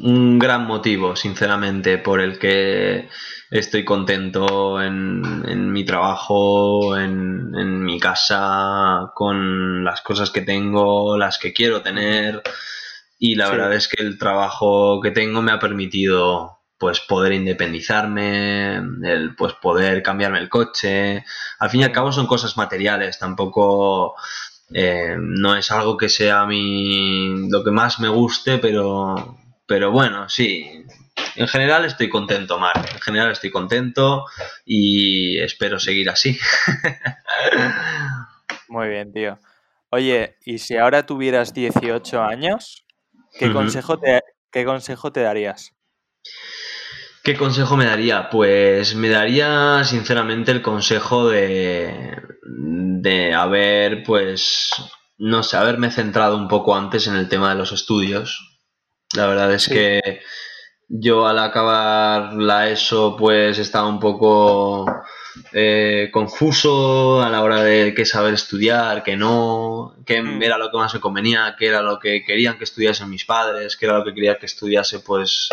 un 0.00 0.38
gran 0.38 0.66
motivo, 0.66 1.14
sinceramente, 1.14 1.98
por 1.98 2.20
el 2.20 2.38
que 2.38 3.08
estoy 3.50 3.84
contento 3.84 4.80
en, 4.80 5.70
mi 5.72 5.84
trabajo, 5.84 6.96
en, 6.96 7.84
mi 7.84 8.00
casa, 8.00 9.12
con 9.14 9.84
las 9.84 10.00
cosas 10.00 10.30
que 10.30 10.40
tengo, 10.40 11.18
las 11.18 11.38
que 11.38 11.52
quiero 11.52 11.82
tener. 11.82 12.42
Y 13.18 13.34
la 13.34 13.50
verdad 13.50 13.74
es 13.74 13.86
que 13.88 14.02
el 14.02 14.18
trabajo 14.18 15.00
que 15.02 15.10
tengo 15.10 15.42
me 15.42 15.52
ha 15.52 15.58
permitido 15.58 16.60
pues 16.78 17.00
poder 17.00 17.32
independizarme, 17.34 18.76
el 18.76 19.34
pues 19.36 19.52
poder 19.60 20.02
cambiarme 20.02 20.38
el 20.38 20.48
coche. 20.48 21.24
Al 21.58 21.68
fin 21.68 21.82
y 21.82 21.84
al 21.84 21.92
cabo 21.92 22.10
son 22.10 22.26
cosas 22.26 22.56
materiales, 22.56 23.18
tampoco 23.18 24.14
eh, 24.72 25.16
no 25.18 25.56
es 25.56 25.70
algo 25.70 25.96
que 25.96 26.08
sea 26.08 26.46
mi 26.46 27.48
lo 27.48 27.64
que 27.64 27.70
más 27.70 28.00
me 28.00 28.08
guste, 28.08 28.58
pero 28.58 29.38
pero 29.66 29.92
bueno, 29.92 30.28
sí. 30.28 30.84
En 31.36 31.46
general 31.46 31.84
estoy 31.84 32.08
contento, 32.08 32.58
Mar. 32.58 32.74
En 32.92 33.00
general 33.00 33.30
estoy 33.30 33.50
contento 33.50 34.24
y 34.64 35.38
espero 35.38 35.78
seguir 35.78 36.10
así. 36.10 36.38
Muy 38.68 38.88
bien, 38.88 39.12
tío. 39.12 39.38
Oye, 39.90 40.36
¿y 40.44 40.58
si 40.58 40.76
ahora 40.76 41.06
tuvieras 41.06 41.54
18 41.54 42.22
años, 42.22 42.84
qué, 43.38 43.52
consejo, 43.52 43.98
te, 43.98 44.22
qué 44.50 44.64
consejo 44.64 45.12
te 45.12 45.20
darías? 45.20 45.72
¿Qué 47.22 47.36
consejo 47.36 47.76
me 47.76 47.84
daría? 47.84 48.30
Pues 48.30 48.94
me 48.94 49.08
daría 49.08 49.84
sinceramente 49.84 50.52
el 50.52 50.62
consejo 50.62 51.28
de, 51.28 52.16
de 52.42 53.34
haber, 53.34 54.02
pues, 54.02 54.70
no 55.18 55.42
sé, 55.42 55.56
haberme 55.56 55.90
centrado 55.90 56.36
un 56.36 56.48
poco 56.48 56.74
antes 56.74 57.06
en 57.06 57.16
el 57.16 57.28
tema 57.28 57.50
de 57.50 57.56
los 57.56 57.72
estudios. 57.72 58.58
La 59.14 59.26
verdad 59.26 59.52
es 59.52 59.68
que 59.68 60.20
yo 60.88 61.26
al 61.26 61.38
acabar 61.38 62.34
la 62.34 62.70
ESO, 62.70 63.16
pues 63.16 63.58
estaba 63.58 63.88
un 63.88 64.00
poco 64.00 64.86
eh, 65.52 66.10
confuso 66.12 67.22
a 67.22 67.28
la 67.28 67.42
hora 67.42 67.62
de 67.62 67.94
qué 67.94 68.04
saber 68.04 68.34
estudiar, 68.34 69.02
qué 69.02 69.16
no, 69.16 69.96
qué 70.06 70.22
mm. 70.22 70.42
era 70.42 70.58
lo 70.58 70.70
que 70.70 70.78
más 70.78 70.94
me 70.94 71.00
convenía, 71.00 71.56
qué 71.58 71.66
era 71.66 71.82
lo 71.82 71.98
que 71.98 72.24
querían 72.24 72.58
que 72.58 72.64
estudiasen 72.64 73.10
mis 73.10 73.24
padres, 73.24 73.76
qué 73.76 73.86
era 73.86 73.98
lo 73.98 74.04
que 74.04 74.14
quería 74.14 74.38
que 74.38 74.46
estudiase, 74.46 75.00
pues 75.00 75.48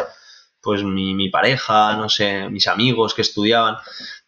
pues 0.68 0.84
mi, 0.84 1.30
pareja, 1.30 1.96
no 1.96 2.10
sé, 2.10 2.50
mis 2.50 2.68
amigos 2.68 3.14
que 3.14 3.22
estudiaban. 3.22 3.78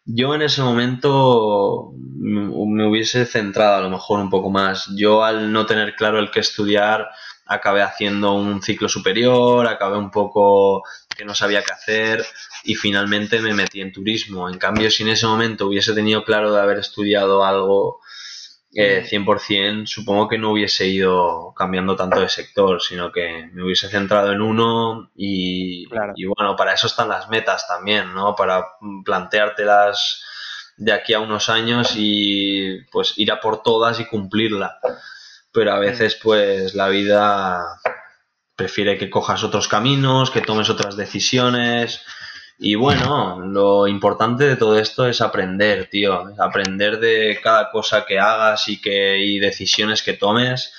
Yo 0.04 0.34
en 0.34 0.42
ese 0.42 0.62
momento 0.62 1.92
me 1.94 2.86
hubiese 2.86 3.26
centrado 3.26 3.76
a 3.76 3.80
lo 3.80 3.90
mejor 3.90 4.20
un 4.20 4.30
poco 4.30 4.50
más. 4.50 4.90
Yo 4.96 5.24
al 5.24 5.52
no 5.52 5.66
tener 5.66 5.94
claro 5.94 6.18
el 6.18 6.30
que 6.30 6.40
estudiar, 6.40 7.08
acabé 7.46 7.82
haciendo 7.82 8.32
un 8.34 8.62
ciclo 8.62 8.88
superior, 8.88 9.66
acabé 9.66 9.98
un 9.98 10.10
poco 10.10 10.82
que 11.16 11.24
no 11.24 11.34
sabía 11.34 11.62
qué 11.62 11.72
hacer 11.72 12.24
y 12.64 12.76
finalmente 12.76 13.40
me 13.40 13.54
metí 13.54 13.80
en 13.80 13.92
turismo. 13.92 14.48
En 14.48 14.58
cambio, 14.58 14.90
si 14.90 15.02
en 15.02 15.10
ese 15.10 15.26
momento 15.26 15.66
hubiese 15.66 15.92
tenido 15.92 16.24
claro 16.24 16.52
de 16.52 16.60
haber 16.60 16.78
estudiado 16.78 17.44
algo 17.44 18.00
100%, 18.72 19.82
eh, 19.82 19.86
supongo 19.86 20.28
que 20.28 20.38
no 20.38 20.52
hubiese 20.52 20.86
ido 20.86 21.52
cambiando 21.56 21.96
tanto 21.96 22.20
de 22.20 22.28
sector, 22.28 22.80
sino 22.80 23.10
que 23.10 23.48
me 23.52 23.64
hubiese 23.64 23.88
centrado 23.88 24.32
en 24.32 24.40
uno 24.40 25.10
y, 25.16 25.88
y 26.14 26.24
bueno, 26.26 26.54
para 26.56 26.74
eso 26.74 26.86
están 26.86 27.08
las 27.08 27.28
metas 27.28 27.66
también, 27.66 28.14
¿no? 28.14 28.36
Para 28.36 28.64
planteártelas 29.04 30.24
de 30.76 30.92
aquí 30.92 31.14
a 31.14 31.20
unos 31.20 31.48
años 31.48 31.94
y 31.96 32.82
pues 32.92 33.14
ir 33.16 33.32
a 33.32 33.40
por 33.40 33.62
todas 33.62 33.98
y 34.00 34.06
cumplirla. 34.06 34.78
Pero 35.52 35.72
a 35.72 35.78
veces 35.78 36.18
pues 36.22 36.74
la 36.74 36.88
vida 36.88 37.80
prefiere 38.54 38.98
que 38.98 39.10
cojas 39.10 39.42
otros 39.42 39.68
caminos, 39.68 40.30
que 40.30 40.42
tomes 40.42 40.70
otras 40.70 40.96
decisiones 40.96 42.02
y 42.62 42.74
bueno, 42.74 43.40
lo 43.40 43.88
importante 43.88 44.44
de 44.44 44.56
todo 44.56 44.78
esto 44.78 45.06
es 45.06 45.22
aprender, 45.22 45.88
tío. 45.88 46.34
Aprender 46.38 47.00
de 47.00 47.40
cada 47.42 47.70
cosa 47.70 48.04
que 48.04 48.18
hagas 48.18 48.68
y, 48.68 48.78
que, 48.82 49.18
y 49.18 49.38
decisiones 49.38 50.02
que 50.02 50.12
tomes 50.12 50.74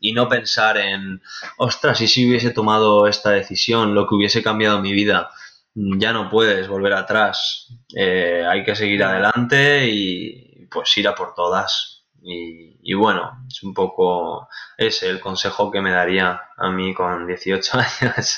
y 0.00 0.14
no 0.14 0.30
pensar 0.30 0.78
en, 0.78 1.20
ostras, 1.58 2.00
y 2.00 2.08
si 2.08 2.26
hubiese 2.26 2.52
tomado 2.52 3.06
esta 3.06 3.32
decisión, 3.32 3.94
lo 3.94 4.06
que 4.06 4.14
hubiese 4.14 4.42
cambiado 4.42 4.80
mi 4.80 4.94
vida. 4.94 5.28
Ya 5.74 6.14
no 6.14 6.30
puedes 6.30 6.68
volver 6.68 6.94
atrás. 6.94 7.68
Eh, 7.94 8.42
hay 8.48 8.64
que 8.64 8.74
seguir 8.74 9.04
adelante 9.04 9.88
y 9.88 10.66
pues 10.70 10.96
ir 10.96 11.06
a 11.06 11.14
por 11.14 11.34
todas. 11.34 12.06
Y, 12.22 12.78
y, 12.82 12.94
bueno, 12.94 13.44
es 13.46 13.62
un 13.62 13.74
poco 13.74 14.48
ese 14.78 15.10
el 15.10 15.20
consejo 15.20 15.70
que 15.70 15.82
me 15.82 15.90
daría 15.90 16.40
a 16.56 16.70
mí 16.70 16.94
con 16.94 17.26
18 17.26 17.78
años. 18.00 18.36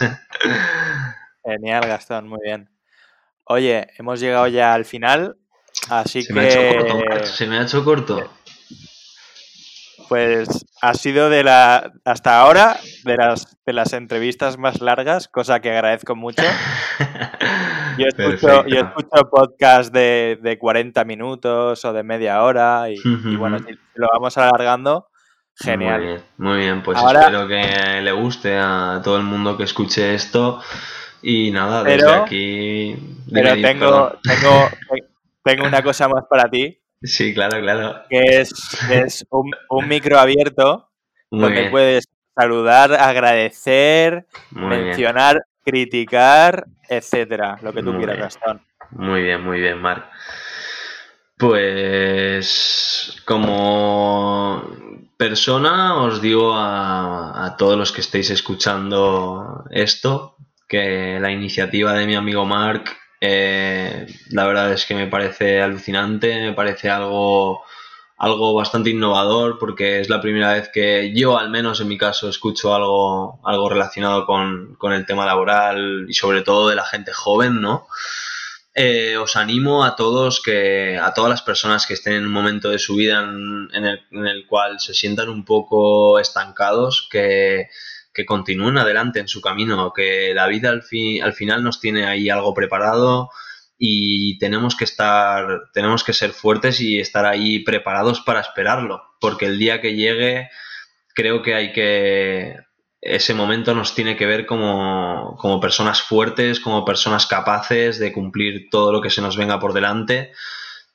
Genial, 1.45 1.87
Gastón, 1.87 2.29
muy 2.29 2.41
bien. 2.43 2.78
Oye, 3.51 3.89
hemos 3.97 4.21
llegado 4.21 4.47
ya 4.47 4.75
al 4.75 4.85
final, 4.85 5.37
así 5.89 6.21
se 6.21 6.35
que... 6.35 6.35
Me 6.35 6.41
ha 6.47 6.71
hecho 6.71 6.87
corto, 6.87 7.27
se 7.27 7.47
me 7.47 7.59
ha 7.59 7.63
hecho 7.63 7.83
corto. 7.83 8.31
Pues 10.07 10.67
ha 10.83 10.93
sido 10.93 11.31
de 11.31 11.45
la 11.45 11.93
hasta 12.05 12.41
ahora 12.41 12.79
de 13.05 13.17
las 13.17 13.57
de 13.65 13.73
las 13.73 13.95
entrevistas 13.95 14.59
más 14.59 14.83
largas, 14.83 15.29
cosa 15.29 15.61
que 15.61 15.71
agradezco 15.71 16.15
mucho. 16.15 16.43
Yo 17.99 18.07
escucho, 18.07 18.65
yo 18.69 18.79
escucho 18.79 19.29
podcast 19.29 19.93
de, 19.93 20.39
de, 20.41 20.57
40 20.57 21.05
minutos 21.05 21.85
o 21.85 21.93
de 21.93 22.05
media 22.05 22.45
hora 22.45 22.89
y, 22.91 22.97
bueno, 23.35 23.59
si 23.59 23.77
lo 23.97 24.07
vamos 24.13 24.39
alargando, 24.39 25.09
genial. 25.57 25.99
Muy 25.99 26.07
bien, 26.07 26.23
muy 26.37 26.57
bien. 26.59 26.83
pues 26.85 26.97
espero 26.97 27.49
que 27.49 28.01
le 28.01 28.13
guste 28.13 28.57
a 28.57 29.01
todo 29.03 29.17
el 29.17 29.25
mundo 29.25 29.57
que 29.57 29.65
escuche 29.65 30.15
esto 30.15 30.61
y 31.23 31.51
nada, 31.51 31.85
desde 31.85 32.13
aquí. 32.13 32.97
Pero 33.33 33.55
tengo, 33.61 34.19
tengo, 34.23 34.69
tengo 35.43 35.67
una 35.67 35.83
cosa 35.83 36.09
más 36.09 36.25
para 36.29 36.49
ti. 36.51 36.79
Sí, 37.01 37.33
claro, 37.33 37.61
claro. 37.61 38.03
Que 38.11 38.41
es, 38.41 38.53
es 38.91 39.25
un, 39.31 39.53
un, 39.71 39.87
micro 39.87 40.19
abierto 40.19 40.91
donde 41.31 41.71
puedes 41.71 42.07
saludar, 42.35 42.93
agradecer, 42.93 44.27
mencionar, 44.51 45.45
criticar, 45.65 46.67
etcétera. 46.89 47.57
Lo 47.63 47.73
que 47.73 47.85
tú 47.85 47.97
quieras, 47.97 48.19
Gastón. 48.19 48.63
Muy 48.91 49.23
bien, 49.23 49.45
muy 49.45 49.61
bien, 49.61 49.81
Marc. 49.81 50.07
Pues 51.37 53.23
como 53.25 54.69
persona 55.17 56.03
os 56.03 56.21
digo 56.21 56.53
a, 56.53 57.47
a 57.47 57.57
todos 57.57 57.79
los 57.79 57.93
que 57.93 58.01
estéis 58.01 58.31
escuchando 58.31 59.65
esto 59.71 60.37
que 60.69 61.19
la 61.19 61.33
iniciativa 61.33 61.95
de 61.95 62.07
mi 62.07 62.15
amigo 62.15 62.45
Mark, 62.45 62.85
eh, 63.21 64.07
la 64.31 64.47
verdad 64.47 64.73
es 64.73 64.85
que 64.85 64.95
me 64.95 65.07
parece 65.07 65.63
alucinante, 65.63 66.41
me 66.41 66.53
parece 66.53 66.91
algo, 66.91 67.65
algo 68.19 68.55
bastante 68.55 68.91
innovador 68.91 69.59
porque 69.59 70.01
es 70.01 70.11
la 70.11 70.21
primera 70.21 70.53
vez 70.53 70.69
que 70.73 71.13
yo, 71.15 71.39
al 71.39 71.51
menos 71.51 71.81
en 71.81 71.89
mi 71.89 71.97
caso, 71.97 72.29
escucho 72.29 72.75
algo, 72.75 73.41
algo 73.45 73.69
relacionado 73.71 74.27
con, 74.27 74.77
el 74.93 75.07
tema 75.07 75.25
laboral 75.27 76.07
y 76.09 76.15
sobre 76.15 76.43
todo 76.43 76.69
de 76.69 76.77
la 76.77 76.85
gente 76.85 77.13
joven, 77.13 77.61
¿no? 77.61 77.87
Eh, 78.75 79.17
os 79.17 79.35
animo 79.35 79.85
a 79.85 79.97
todos 79.97 80.41
que 80.41 80.99
a 81.03 81.13
todas 81.13 81.31
las 81.31 81.43
personas 81.43 81.85
que 81.85 81.95
estén 81.95 82.13
en 82.13 82.27
un 82.27 82.33
momento 82.33 82.69
de 82.69 82.79
su 82.79 82.95
vida 82.95 83.21
en, 83.23 83.85
el, 83.85 84.01
en 84.13 84.27
el 84.27 84.47
cual 84.47 84.79
se 84.79 84.95
sientan 84.95 85.31
un 85.31 85.45
poco 85.45 86.21
estancados 86.21 87.09
que, 87.11 87.69
que 88.19 88.27
continúen 88.27 88.77
adelante 88.79 89.21
en 89.21 89.29
su 89.29 89.41
camino, 89.41 89.93
que 89.95 90.33
la 90.35 90.49
vida 90.49 90.71
al, 90.71 90.83
fin, 90.83 91.23
al 91.23 91.35
final 91.35 91.63
nos 91.63 91.79
tiene 91.79 92.05
ahí 92.05 92.29
algo 92.29 92.53
preparado 92.53 93.31
y 93.79 94.37
tenemos 94.41 94.75
que 94.75 94.83
estar, 94.83 95.47
tenemos 95.73 96.03
que 96.03 96.13
ser 96.13 96.33
fuertes 96.33 96.81
y 96.81 96.99
estar 96.99 97.27
ahí 97.27 97.61
preparados 97.61 98.21
para 98.21 98.41
esperarlo, 98.41 99.05
porque 99.21 99.47
el 99.47 99.57
día 99.57 99.81
que 99.81 99.95
llegue 99.95 100.51
creo 101.15 101.43
que 101.43 101.55
hay 101.55 101.73
que, 101.73 102.57
ese 103.01 103.35
momento 103.35 103.73
nos 103.73 103.95
tiene 103.95 104.17
que 104.17 104.27
ver 104.27 104.47
como, 104.47 105.37
como 105.39 105.61
personas 105.61 106.03
fuertes, 106.03 106.59
como 106.59 106.85
personas 106.85 107.29
capaces 107.29 108.01
de 108.01 108.13
cumplir 108.13 108.69
todo 108.69 108.91
lo 108.91 109.01
que 109.01 109.11
se 109.11 109.23
nos 109.23 109.37
venga 109.37 109.61
por 109.61 109.75
delante. 109.75 110.33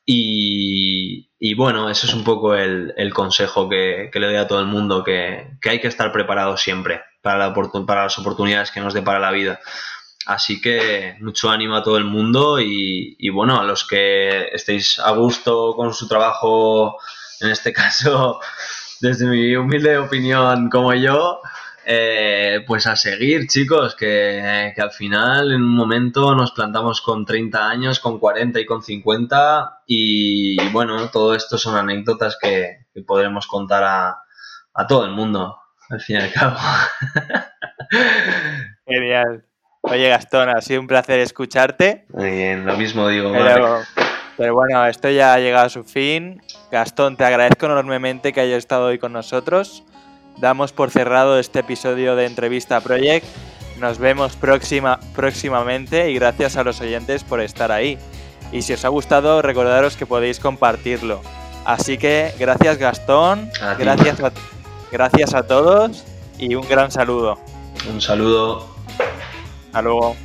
Y, 0.05 1.53
bueno, 1.55 1.89
ese 1.89 2.07
es 2.07 2.13
un 2.13 2.25
poco 2.25 2.55
el, 2.55 2.93
el 2.97 3.13
consejo 3.13 3.69
que, 3.69 4.09
que, 4.11 4.19
le 4.19 4.27
doy 4.27 4.35
a 4.35 4.47
todo 4.47 4.59
el 4.59 4.65
mundo, 4.65 5.05
que, 5.05 5.51
que 5.61 5.69
hay 5.69 5.79
que 5.79 5.87
estar 5.87 6.11
preparado 6.11 6.57
siempre 6.57 7.01
para, 7.23 7.47
la, 7.47 7.53
para 7.87 8.03
las 8.03 8.19
oportunidades 8.19 8.69
que 8.69 8.81
nos 8.81 8.93
depara 8.93 9.19
la 9.19 9.31
vida. 9.31 9.59
Así 10.25 10.61
que 10.61 11.15
mucho 11.21 11.49
ánimo 11.49 11.75
a 11.75 11.83
todo 11.83 11.97
el 11.97 12.05
mundo 12.05 12.59
y, 12.59 13.15
y, 13.17 13.29
bueno, 13.29 13.59
a 13.59 13.63
los 13.63 13.85
que 13.87 14.47
estéis 14.53 14.99
a 14.99 15.11
gusto 15.11 15.73
con 15.75 15.93
su 15.93 16.07
trabajo, 16.07 16.97
en 17.39 17.49
este 17.49 17.73
caso, 17.81 18.39
desde 19.01 19.25
mi 19.25 19.55
humilde 19.55 19.97
opinión 19.97 20.69
como 20.69 20.93
yo, 20.93 21.41
eh, 21.85 22.63
pues 22.67 22.87
a 22.87 22.95
seguir, 22.95 23.47
chicos, 23.47 23.95
que, 23.95 24.71
que, 24.75 24.81
al 24.81 24.91
final 24.91 25.51
en 25.51 25.61
un 25.63 25.75
momento 25.75 26.35
nos 26.35 26.51
plantamos 26.51 27.01
con 27.01 27.25
30 27.25 27.69
años, 27.69 27.99
con 27.99 28.19
40 28.19 28.59
y 28.61 28.65
con 28.65 28.83
50 28.83 29.83
y, 29.87 30.69
bueno, 30.69 31.09
todo 31.09 31.35
esto 31.35 31.57
son 31.57 31.75
anécdotas 31.75 32.37
que, 32.41 32.85
que 32.93 33.01
podremos 33.01 33.47
contar 33.47 33.83
a, 33.83 34.23
a 34.73 34.87
todo 34.87 35.05
el 35.05 35.11
mundo 35.11 35.62
al 35.93 36.01
fin 36.01 36.17
y 36.17 36.19
al 36.19 36.31
cabo. 36.31 36.57
Genial. 38.87 39.45
Oye, 39.83 40.09
Gastón, 40.09 40.49
ha 40.49 40.61
sido 40.61 40.81
un 40.81 40.87
placer 40.87 41.19
escucharte. 41.19 42.05
Muy 42.09 42.31
bien, 42.31 42.65
lo 42.65 42.75
mismo 42.77 43.07
digo. 43.07 43.31
Pero, 43.31 43.81
pero, 44.37 44.53
bueno, 44.53 44.85
esto 44.87 45.09
ya 45.09 45.33
ha 45.33 45.39
llegado 45.39 45.65
a 45.65 45.69
su 45.69 45.83
fin. 45.83 46.41
Gastón, 46.71 47.17
te 47.17 47.25
agradezco 47.25 47.65
enormemente 47.65 48.33
que 48.33 48.41
hayas 48.41 48.59
estado 48.59 48.87
hoy 48.87 48.97
con 48.97 49.13
nosotros. 49.13 49.83
Damos 50.37 50.71
por 50.71 50.89
cerrado 50.89 51.37
este 51.37 51.59
episodio 51.59 52.15
de 52.15 52.25
Entrevista 52.25 52.81
Project. 52.81 53.25
Nos 53.79 53.99
vemos 53.99 54.35
próxima, 54.35 54.99
próximamente 55.15 56.09
y 56.09 56.15
gracias 56.15 56.55
a 56.57 56.63
los 56.63 56.79
oyentes 56.81 57.23
por 57.23 57.41
estar 57.41 57.71
ahí. 57.71 57.97
Y 58.51 58.61
si 58.61 58.73
os 58.73 58.85
ha 58.85 58.89
gustado, 58.89 59.41
recordaros 59.41 59.97
que 59.97 60.05
podéis 60.05 60.39
compartirlo. 60.39 61.21
Así 61.65 61.97
que 61.97 62.33
gracias 62.39 62.77
Gastón, 62.77 63.49
gracias 63.77 64.19
a, 64.21 64.31
gracias 64.93 65.33
a 65.33 65.41
todos 65.47 66.03
y 66.37 66.53
un 66.53 66.67
gran 66.69 66.91
saludo. 66.91 67.39
Un 67.91 67.99
saludo. 67.99 68.67
Hasta 69.65 69.81
luego. 69.81 70.15